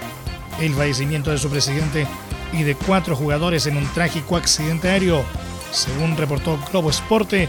el 0.60 0.72
fallecimiento 0.74 1.32
de 1.32 1.38
su 1.38 1.50
presidente 1.50 2.06
y 2.52 2.62
de 2.62 2.76
cuatro 2.76 3.16
jugadores 3.16 3.66
en 3.66 3.76
un 3.76 3.92
trágico 3.94 4.36
accidente 4.36 4.88
aéreo. 4.88 5.24
Según 5.72 6.16
reportó 6.16 6.60
Globo 6.70 6.90
Esporte, 6.90 7.48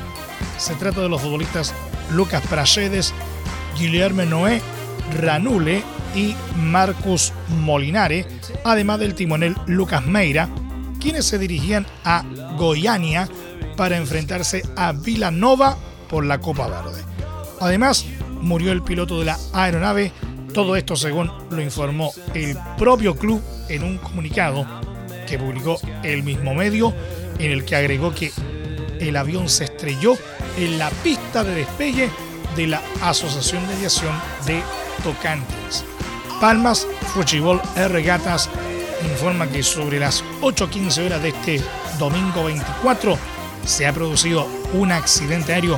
se 0.58 0.74
trata 0.74 1.02
de 1.02 1.10
los 1.10 1.22
futbolistas 1.22 1.76
Lucas 2.10 2.42
Prachedes, 2.50 3.14
Guillermo 3.78 4.24
Noé, 4.24 4.60
Ranule 5.22 5.84
y 6.16 6.36
Marcus 6.58 7.34
Molinare, 7.62 8.26
además 8.64 9.00
del 9.00 9.16
timonel 9.16 9.56
Lucas 9.68 10.06
Meira, 10.06 10.50
quienes 11.00 11.26
se 11.26 11.38
dirigían 11.38 11.86
a 12.04 12.24
Goiania 12.58 13.28
para 13.78 13.98
enfrentarse 13.98 14.64
a 14.76 14.92
Villanova 14.92 15.78
por 16.10 16.26
la 16.26 16.40
Copa 16.40 16.68
Verde. 16.68 17.04
Además, 17.62 18.06
murió 18.42 18.72
el 18.72 18.82
piloto 18.82 19.20
de 19.20 19.26
la 19.26 19.38
aeronave, 19.54 20.12
todo 20.54 20.76
esto 20.76 20.96
según 20.96 21.32
lo 21.50 21.62
informó 21.62 22.12
el 22.34 22.58
propio 22.78 23.16
club 23.16 23.42
en 23.70 23.84
un 23.84 23.98
comunicado 23.98 24.66
que 25.28 25.38
publicó 25.38 25.80
el 26.04 26.24
mismo 26.24 26.54
medio, 26.54 26.94
en 27.38 27.52
el 27.52 27.64
que 27.64 27.76
agregó 27.76 28.14
que 28.14 28.32
el 29.00 29.16
avión 29.16 29.48
se 29.48 29.66
estrelló 29.66 30.16
en 30.58 30.78
la 30.78 30.90
pista 30.90 31.44
de 31.44 31.56
despegue 31.56 32.10
de 32.56 32.68
la 32.68 32.82
Asociación 33.02 33.66
de 33.68 33.76
Aviación 33.76 34.14
de 34.46 34.62
Tocantes. 35.04 35.86
Palmas 36.40 36.88
Fuchibol 37.14 37.62
Regatas 37.76 38.50
informa 39.12 39.48
que 39.48 39.64
sobre 39.64 40.00
las 40.00 40.24
8.15 40.42 41.06
horas 41.06 41.22
de 41.22 41.30
este 41.30 41.62
domingo 41.98 42.46
24 42.46 43.18
se 43.66 43.86
ha 43.86 43.94
producido 43.94 44.48
un 44.74 44.92
accidente 44.92 45.54
aéreo 45.54 45.78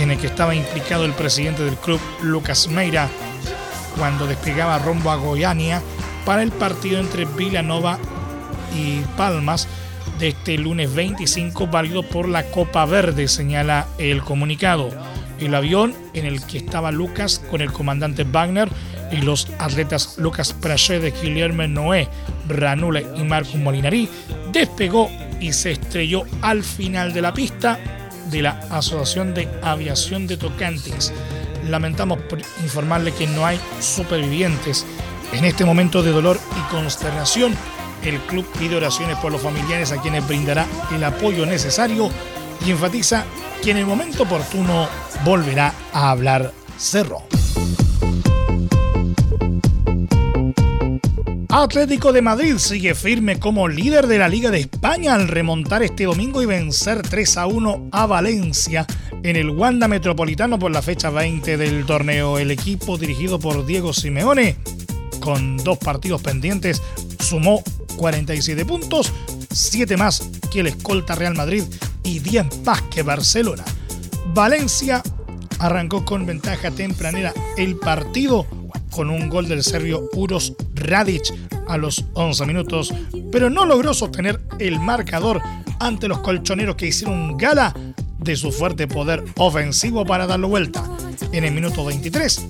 en 0.00 0.10
el 0.10 0.18
que 0.18 0.26
estaba 0.26 0.54
implicado 0.54 1.04
el 1.04 1.12
presidente 1.12 1.64
del 1.64 1.76
club 1.76 2.00
Lucas 2.22 2.68
Meira 2.68 3.08
cuando 3.96 4.26
despegaba 4.26 4.78
rumbo 4.78 5.10
a 5.10 5.16
Goiania 5.16 5.82
para 6.24 6.42
el 6.42 6.52
partido 6.52 6.98
entre 6.98 7.24
Villanova 7.24 7.98
y 8.76 9.00
Palmas 9.16 9.68
de 10.18 10.28
este 10.28 10.58
lunes 10.58 10.94
25 10.94 11.66
válido 11.66 12.02
por 12.02 12.28
la 12.28 12.44
Copa 12.44 12.84
Verde, 12.84 13.28
señala 13.28 13.86
el 13.98 14.22
comunicado. 14.22 14.90
El 15.40 15.54
avión 15.54 15.94
en 16.14 16.26
el 16.26 16.44
que 16.46 16.58
estaba 16.58 16.92
Lucas 16.92 17.40
con 17.50 17.60
el 17.60 17.72
comandante 17.72 18.24
Wagner 18.24 18.68
y 19.12 19.20
los 19.20 19.48
atletas 19.58 20.14
Lucas 20.16 20.56
de 20.60 21.12
Guillermo 21.22 21.66
Noé, 21.66 22.08
Ranule 22.48 23.06
y 23.16 23.22
Marco 23.22 23.56
Molinari 23.58 24.08
despegó 24.50 25.10
y 25.40 25.52
se 25.52 25.72
estrelló 25.72 26.24
al 26.40 26.64
final 26.64 27.12
de 27.12 27.22
la 27.22 27.32
pista 27.34 27.78
de 28.30 28.42
la 28.42 28.60
Asociación 28.70 29.34
de 29.34 29.48
Aviación 29.62 30.26
de 30.26 30.36
Tocantes. 30.36 31.12
Lamentamos 31.68 32.18
informarle 32.62 33.12
que 33.12 33.26
no 33.26 33.46
hay 33.46 33.60
supervivientes. 33.80 34.86
En 35.32 35.44
este 35.44 35.64
momento 35.64 36.02
de 36.02 36.10
dolor 36.10 36.38
y 36.58 36.70
consternación, 36.70 37.54
el 38.04 38.18
club 38.20 38.46
pide 38.58 38.76
oraciones 38.76 39.16
por 39.18 39.30
los 39.30 39.42
familiares 39.42 39.92
a 39.92 40.00
quienes 40.00 40.26
brindará 40.26 40.66
el 40.92 41.04
apoyo 41.04 41.46
necesario 41.46 42.10
y 42.66 42.70
enfatiza 42.70 43.24
que 43.62 43.70
en 43.70 43.76
el 43.76 43.86
momento 43.86 44.24
oportuno 44.24 44.88
volverá 45.24 45.72
a 45.92 46.10
hablar 46.10 46.52
Cerro. 46.78 47.41
Atlético 51.54 52.14
de 52.14 52.22
Madrid 52.22 52.56
sigue 52.56 52.94
firme 52.94 53.38
como 53.38 53.68
líder 53.68 54.06
de 54.06 54.16
la 54.16 54.26
Liga 54.26 54.50
de 54.50 54.60
España 54.60 55.14
al 55.14 55.28
remontar 55.28 55.82
este 55.82 56.04
domingo 56.04 56.40
y 56.40 56.46
vencer 56.46 57.02
3 57.02 57.36
a 57.36 57.46
1 57.46 57.88
a 57.92 58.06
Valencia 58.06 58.86
en 59.22 59.36
el 59.36 59.50
Wanda 59.50 59.86
Metropolitano 59.86 60.58
por 60.58 60.70
la 60.70 60.80
fecha 60.80 61.10
20 61.10 61.58
del 61.58 61.84
torneo. 61.84 62.38
El 62.38 62.50
equipo 62.52 62.96
dirigido 62.96 63.38
por 63.38 63.66
Diego 63.66 63.92
Simeone, 63.92 64.56
con 65.20 65.58
dos 65.58 65.76
partidos 65.76 66.22
pendientes, 66.22 66.80
sumó 67.20 67.62
47 67.98 68.64
puntos, 68.64 69.12
7 69.50 69.98
más 69.98 70.26
que 70.50 70.60
el 70.60 70.68
escolta 70.68 71.16
Real 71.16 71.34
Madrid 71.34 71.64
y 72.02 72.20
10 72.20 72.62
más 72.64 72.80
que 72.80 73.02
Barcelona. 73.02 73.64
Valencia 74.32 75.02
arrancó 75.58 76.02
con 76.06 76.24
ventaja 76.24 76.70
tempranera 76.70 77.34
el 77.58 77.76
partido 77.76 78.46
con 78.92 79.10
un 79.10 79.28
gol 79.28 79.48
del 79.48 79.64
serbio 79.64 80.08
Uros 80.14 80.54
Radic 80.74 81.34
a 81.66 81.76
los 81.76 82.04
11 82.14 82.46
minutos, 82.46 82.94
pero 83.32 83.50
no 83.50 83.66
logró 83.66 83.92
sostener 83.94 84.40
el 84.58 84.78
marcador 84.78 85.40
ante 85.80 86.06
los 86.06 86.20
colchoneros 86.20 86.76
que 86.76 86.86
hicieron 86.86 87.36
gala 87.36 87.74
de 88.18 88.36
su 88.36 88.52
fuerte 88.52 88.86
poder 88.86 89.24
ofensivo 89.36 90.04
para 90.04 90.26
darlo 90.26 90.48
vuelta. 90.48 90.84
En 91.32 91.44
el 91.44 91.52
minuto 91.52 91.84
23, 91.84 92.46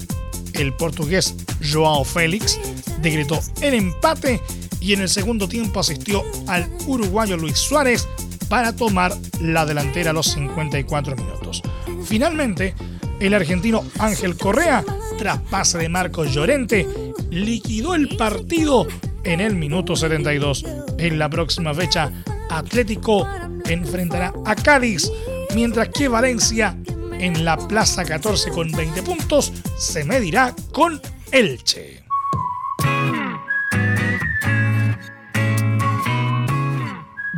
el 0.55 0.74
portugués 0.74 1.35
Joao 1.72 2.05
Félix 2.05 2.61
decretó 3.00 3.40
el 3.62 3.74
empate 3.74 4.40
y 4.81 4.92
en 4.92 5.00
el 5.00 5.09
segundo 5.09 5.48
tiempo 5.48 5.81
asistió 5.81 6.22
al 6.48 6.68
uruguayo 6.87 7.37
Luis 7.37 7.57
Suárez 7.57 8.09
para 8.48 8.74
tomar 8.74 9.16
la 9.40 9.64
delantera 9.64 10.11
a 10.11 10.12
los 10.12 10.33
54 10.33 11.16
minutos. 11.16 11.62
Finalmente, 12.05 12.74
el 13.20 13.35
argentino 13.35 13.85
Ángel 13.98 14.37
Correa 14.37 14.85
tras 15.22 15.38
pase 15.38 15.78
de 15.78 15.88
Marcos 15.88 16.35
Llorente, 16.35 16.85
liquidó 17.30 17.94
el 17.94 18.08
partido 18.16 18.88
en 19.22 19.40
el 19.40 19.54
minuto 19.54 19.94
72. 19.94 20.64
En 20.98 21.16
la 21.16 21.30
próxima 21.30 21.72
fecha, 21.72 22.11
Atlético 22.50 23.28
enfrentará 23.66 24.32
a 24.44 24.56
Cádiz, 24.56 25.12
mientras 25.54 25.90
que 25.90 26.08
Valencia 26.08 26.76
en 27.20 27.44
la 27.44 27.56
Plaza 27.56 28.04
14 28.04 28.50
con 28.50 28.72
20 28.72 29.00
puntos 29.04 29.52
se 29.78 30.02
medirá 30.02 30.56
con 30.72 31.00
Elche. 31.30 32.02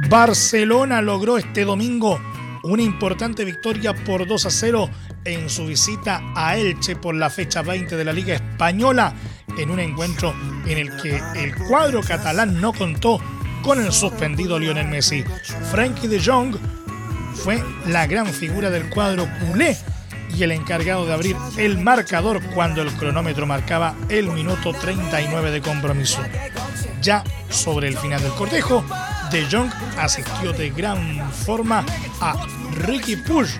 Barcelona 0.09 1.03
logró 1.03 1.37
este 1.37 1.67
domingo 1.67 2.19
una 2.65 2.83
importante 2.83 3.45
victoria 3.45 3.95
por 3.95 4.27
2 4.27 4.47
a 4.47 4.51
0 4.51 4.91
en 5.25 5.49
su 5.49 5.67
visita 5.67 6.23
a 6.35 6.57
Elche 6.57 6.97
por 6.97 7.15
la 7.15 7.31
fecha 7.31 7.63
20 7.63 7.97
de 7.97 8.05
la 8.05 8.13
Liga 8.13 8.35
Española, 8.35 9.15
en 9.57 9.71
un 9.71 9.81
encuentro 9.81 10.35
en 10.67 10.79
el 10.79 10.97
que 11.01 11.21
el 11.37 11.55
cuadro 11.55 12.01
catalán 12.03 12.61
no 12.61 12.73
contó 12.73 13.21
con 13.63 13.85
el 13.85 13.93
suspendido 13.93 14.59
Lionel 14.59 14.89
Messi. 14.89 15.25
Frankie 15.71 16.09
de 16.09 16.23
Jong 16.23 16.57
fue 17.35 17.63
la 17.87 18.07
gran 18.07 18.27
figura 18.27 18.71
del 18.71 18.89
cuadro 18.89 19.29
culé 19.47 19.77
y 20.37 20.43
el 20.43 20.53
encargado 20.53 21.07
de 21.07 21.13
abrir 21.13 21.37
el 21.57 21.79
marcador 21.79 22.43
cuando 22.55 22.83
el 22.83 22.93
cronómetro 22.93 23.47
marcaba 23.47 23.95
el 24.09 24.31
minuto 24.31 24.73
39 24.73 25.51
de 25.51 25.61
compromiso. 25.61 26.21
Ya 27.01 27.23
sobre 27.51 27.89
el 27.89 27.97
final 27.97 28.23
del 28.23 28.33
cortejo, 28.33 28.85
De 29.35 29.49
Jong 29.51 29.69
asistió 29.99 30.53
de 30.53 30.71
gran 30.71 31.29
forma 31.33 31.85
a 32.21 32.47
Ricky 32.71 33.17
Push, 33.17 33.57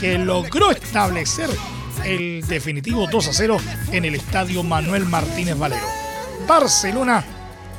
que 0.00 0.16
logró 0.16 0.70
establecer 0.70 1.50
el 2.02 2.42
definitivo 2.48 3.06
2 3.06 3.28
a 3.28 3.32
0 3.34 3.58
en 3.92 4.06
el 4.06 4.14
estadio 4.14 4.62
Manuel 4.62 5.04
Martínez 5.04 5.58
Valero. 5.58 5.84
Barcelona 6.46 7.22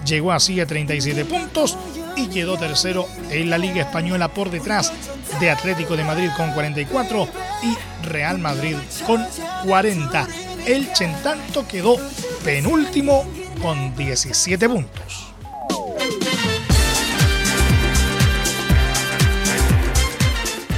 llegó 0.05 0.31
así 0.31 0.59
a 0.59 0.67
37 0.67 1.25
puntos 1.25 1.75
y 2.15 2.27
quedó 2.27 2.55
tercero 2.55 3.07
en 3.31 3.49
la 3.49 3.57
Liga 3.57 3.81
Española 3.81 4.27
por 4.27 4.51
detrás 4.51 4.93
de 5.39 5.49
Atlético 5.49 5.97
de 5.97 6.03
Madrid 6.03 6.29
con 6.37 6.51
44 6.51 7.27
y 7.63 8.05
Real 8.07 8.37
Madrid 8.37 8.75
con 9.07 9.25
40. 9.65 10.27
El 10.67 10.93
Chentanto 10.93 11.67
quedó 11.67 11.95
penúltimo 12.43 13.25
con 13.59 13.95
17 13.95 14.69
puntos. 14.69 15.29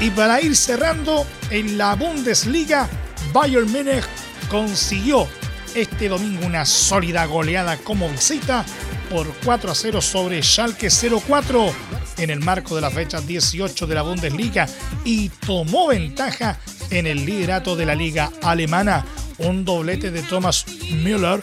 Y 0.01 0.09
para 0.09 0.41
ir 0.41 0.55
cerrando, 0.55 1.27
en 1.51 1.77
la 1.77 1.93
Bundesliga, 1.93 2.89
Bayern 3.31 3.71
Múnich 3.71 4.03
consiguió 4.49 5.27
este 5.75 6.09
domingo 6.09 6.47
una 6.47 6.65
sólida 6.65 7.25
goleada 7.25 7.77
como 7.77 8.09
visita 8.09 8.65
por 9.11 9.31
4 9.45 9.71
a 9.71 9.75
0 9.75 10.01
sobre 10.01 10.41
Schalke 10.41 10.89
04 10.89 11.71
en 12.17 12.31
el 12.31 12.39
marco 12.39 12.75
de 12.75 12.81
la 12.81 12.89
fecha 12.89 13.21
18 13.21 13.85
de 13.85 13.93
la 13.95 14.01
Bundesliga 14.01 14.67
y 15.05 15.29
tomó 15.29 15.89
ventaja 15.89 16.57
en 16.89 17.05
el 17.05 17.23
liderato 17.23 17.75
de 17.75 17.85
la 17.85 17.93
liga 17.93 18.31
alemana. 18.41 19.05
Un 19.37 19.63
doblete 19.63 20.09
de 20.09 20.23
Thomas 20.23 20.65
Müller 20.91 21.39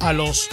a 0.00 0.12
los 0.12 0.48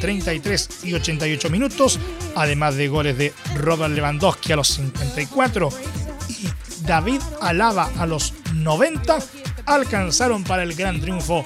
33 0.00 0.84
y 0.84 0.94
88 0.94 1.50
minutos, 1.50 1.98
además 2.34 2.76
de 2.76 2.88
goles 2.88 3.18
de 3.18 3.34
Robert 3.56 3.94
Lewandowski 3.94 4.52
a 4.52 4.56
los 4.56 4.68
54 4.68 5.68
y 6.00 6.03
David 6.86 7.20
Alaba 7.40 7.90
a 7.98 8.06
los 8.06 8.34
90, 8.54 9.18
alcanzaron 9.66 10.44
para 10.44 10.62
el 10.62 10.74
gran 10.74 11.00
triunfo 11.00 11.42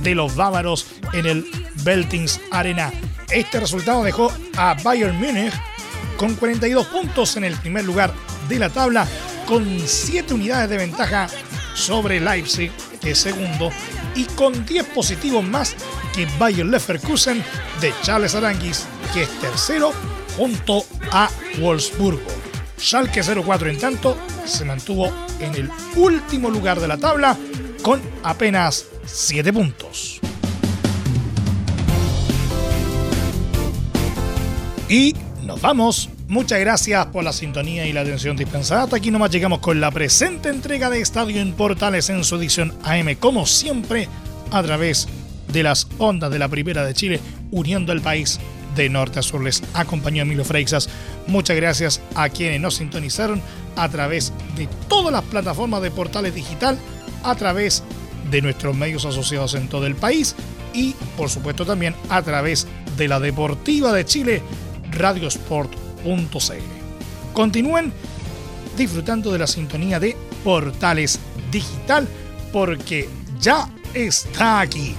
de 0.00 0.14
los 0.14 0.34
bávaros 0.36 0.86
en 1.12 1.26
el 1.26 1.46
Beltings 1.84 2.40
Arena. 2.50 2.92
Este 3.30 3.60
resultado 3.60 4.02
dejó 4.02 4.32
a 4.56 4.74
Bayern 4.82 5.18
Múnich 5.18 5.54
con 6.16 6.34
42 6.34 6.86
puntos 6.86 7.36
en 7.36 7.44
el 7.44 7.56
primer 7.56 7.84
lugar 7.84 8.12
de 8.48 8.58
la 8.58 8.68
tabla, 8.68 9.06
con 9.46 9.80
7 9.84 10.34
unidades 10.34 10.68
de 10.68 10.76
ventaja 10.76 11.28
sobre 11.74 12.20
Leipzig, 12.20 12.70
que 13.00 13.12
es 13.12 13.18
segundo, 13.18 13.70
y 14.14 14.24
con 14.24 14.66
10 14.66 14.84
positivos 14.88 15.42
más 15.42 15.74
que 16.14 16.26
Bayer 16.38 16.66
Leverkusen 16.66 17.42
de 17.80 17.94
Charles 18.02 18.34
Aranguis, 18.34 18.86
que 19.14 19.22
es 19.22 19.40
tercero, 19.40 19.92
junto 20.36 20.84
a 21.10 21.28
Wolfsburgo. 21.58 22.22
Schalke 22.78 23.22
04 23.22 23.70
en 23.70 23.78
tanto 23.78 24.16
se 24.44 24.64
mantuvo 24.64 25.10
en 25.40 25.54
el 25.54 25.70
último 25.96 26.50
lugar 26.50 26.80
de 26.80 26.88
la 26.88 26.96
tabla 26.98 27.36
con 27.82 28.00
apenas 28.22 28.86
7 29.04 29.52
puntos. 29.52 30.20
Y 34.88 35.14
nos 35.42 35.60
vamos. 35.60 36.08
Muchas 36.28 36.60
gracias 36.60 37.06
por 37.06 37.24
la 37.24 37.32
sintonía 37.32 37.86
y 37.86 37.92
la 37.92 38.02
atención 38.02 38.36
dispensada. 38.36 38.84
Hasta 38.84 38.96
aquí 38.96 39.10
nomás 39.10 39.30
llegamos 39.30 39.58
con 39.58 39.80
la 39.80 39.90
presente 39.90 40.48
entrega 40.48 40.88
de 40.88 41.00
Estadio 41.00 41.42
en 41.42 41.52
Portales 41.52 42.08
en 42.08 42.24
su 42.24 42.36
edición 42.36 42.72
AM, 42.84 43.14
como 43.16 43.44
siempre, 43.44 44.08
a 44.50 44.62
través 44.62 45.08
de 45.52 45.62
las 45.62 45.88
ondas 45.98 46.30
de 46.30 46.38
la 46.38 46.48
Primera 46.48 46.84
de 46.84 46.94
Chile, 46.94 47.20
uniendo 47.50 47.92
el 47.92 48.00
país 48.00 48.38
de 48.74 48.88
norte 48.88 49.18
a 49.18 49.22
sur. 49.22 49.42
Les 49.42 49.62
acompañó 49.74 50.22
Emilio 50.22 50.44
Freixas. 50.44 50.88
Muchas 51.26 51.56
gracias 51.56 52.00
a 52.14 52.28
quienes 52.28 52.60
nos 52.60 52.76
sintonizaron 52.76 53.42
a 53.76 53.88
través 53.88 54.32
de 54.56 54.68
todas 54.88 55.12
las 55.12 55.24
plataformas 55.24 55.82
de 55.82 55.90
Portales 55.90 56.34
Digital, 56.34 56.78
a 57.22 57.34
través 57.34 57.82
de 58.30 58.42
nuestros 58.42 58.76
medios 58.76 59.04
asociados 59.04 59.54
en 59.54 59.68
todo 59.68 59.86
el 59.86 59.94
país 59.94 60.34
y, 60.72 60.94
por 61.16 61.28
supuesto, 61.28 61.66
también 61.66 61.94
a 62.08 62.22
través 62.22 62.66
de 62.96 63.08
la 63.08 63.20
Deportiva 63.20 63.92
de 63.92 64.04
Chile, 64.04 64.42
radiosport.cl. 64.90 66.52
Continúen 67.32 67.92
disfrutando 68.76 69.32
de 69.32 69.38
la 69.38 69.46
sintonía 69.46 70.00
de 70.00 70.16
Portales 70.44 71.18
Digital 71.50 72.08
porque 72.52 73.08
ya 73.40 73.68
está 73.94 74.60
aquí 74.60 74.94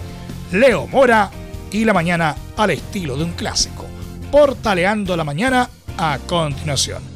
Leo 0.52 0.88
Mora 0.88 1.32
y 1.72 1.86
la 1.86 1.94
mañana 1.94 2.36
al 2.58 2.72
estilo 2.72 3.18
de 3.18 3.24
un 3.24 3.32
clásico. 3.34 3.86
Portaleando 4.32 5.16
la 5.16 5.24
mañana 5.24 5.70
a 5.98 6.20
continuación. 6.28 7.12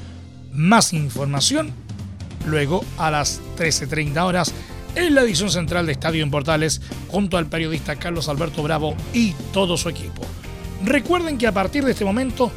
Más 0.54 0.94
información 0.94 1.72
luego 2.46 2.84
a 2.98 3.12
las 3.12 3.42
13.30 3.58 4.24
horas 4.24 4.54
en 4.96 5.14
la 5.14 5.22
edición 5.22 5.52
central 5.52 5.86
de 5.86 5.92
Estadio 5.92 6.24
en 6.24 6.32
Portales 6.32 6.82
junto 7.08 7.38
al 7.38 7.48
periodista 7.48 7.98
Carlos 7.98 8.30
Alberto 8.30 8.64
Bravo 8.64 8.96
y 9.14 9.34
todo 9.54 9.78
su 9.78 9.90
equipo. 9.90 10.24
Recuerden 10.84 11.38
que 11.38 11.46
a 11.48 11.52
partir 11.52 11.86
de 11.86 11.92
este 11.92 12.06
momento 12.06 12.52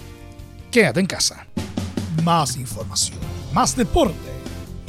quédate 0.71 1.01
en 1.01 1.07
casa. 1.07 1.47
Más 2.25 2.57
información, 2.57 3.19
más 3.53 3.77
deporte. 3.77 4.15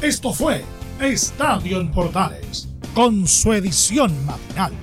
Esto 0.02 0.34
fue 0.34 0.64
Estadio 1.00 1.80
en 1.80 1.92
Portales, 1.92 2.68
con 2.94 3.28
su 3.28 3.54
edición 3.54 4.14
matinal. 4.26 4.74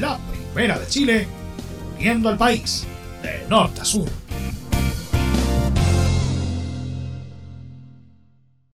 La 0.00 0.18
primera 0.52 0.78
de 0.78 0.86
Chile, 0.86 1.26
viendo 1.98 2.28
al 2.28 2.38
país 2.38 2.84
de 3.22 3.46
norte 3.48 3.80
a 3.80 3.84
sur. 3.84 4.21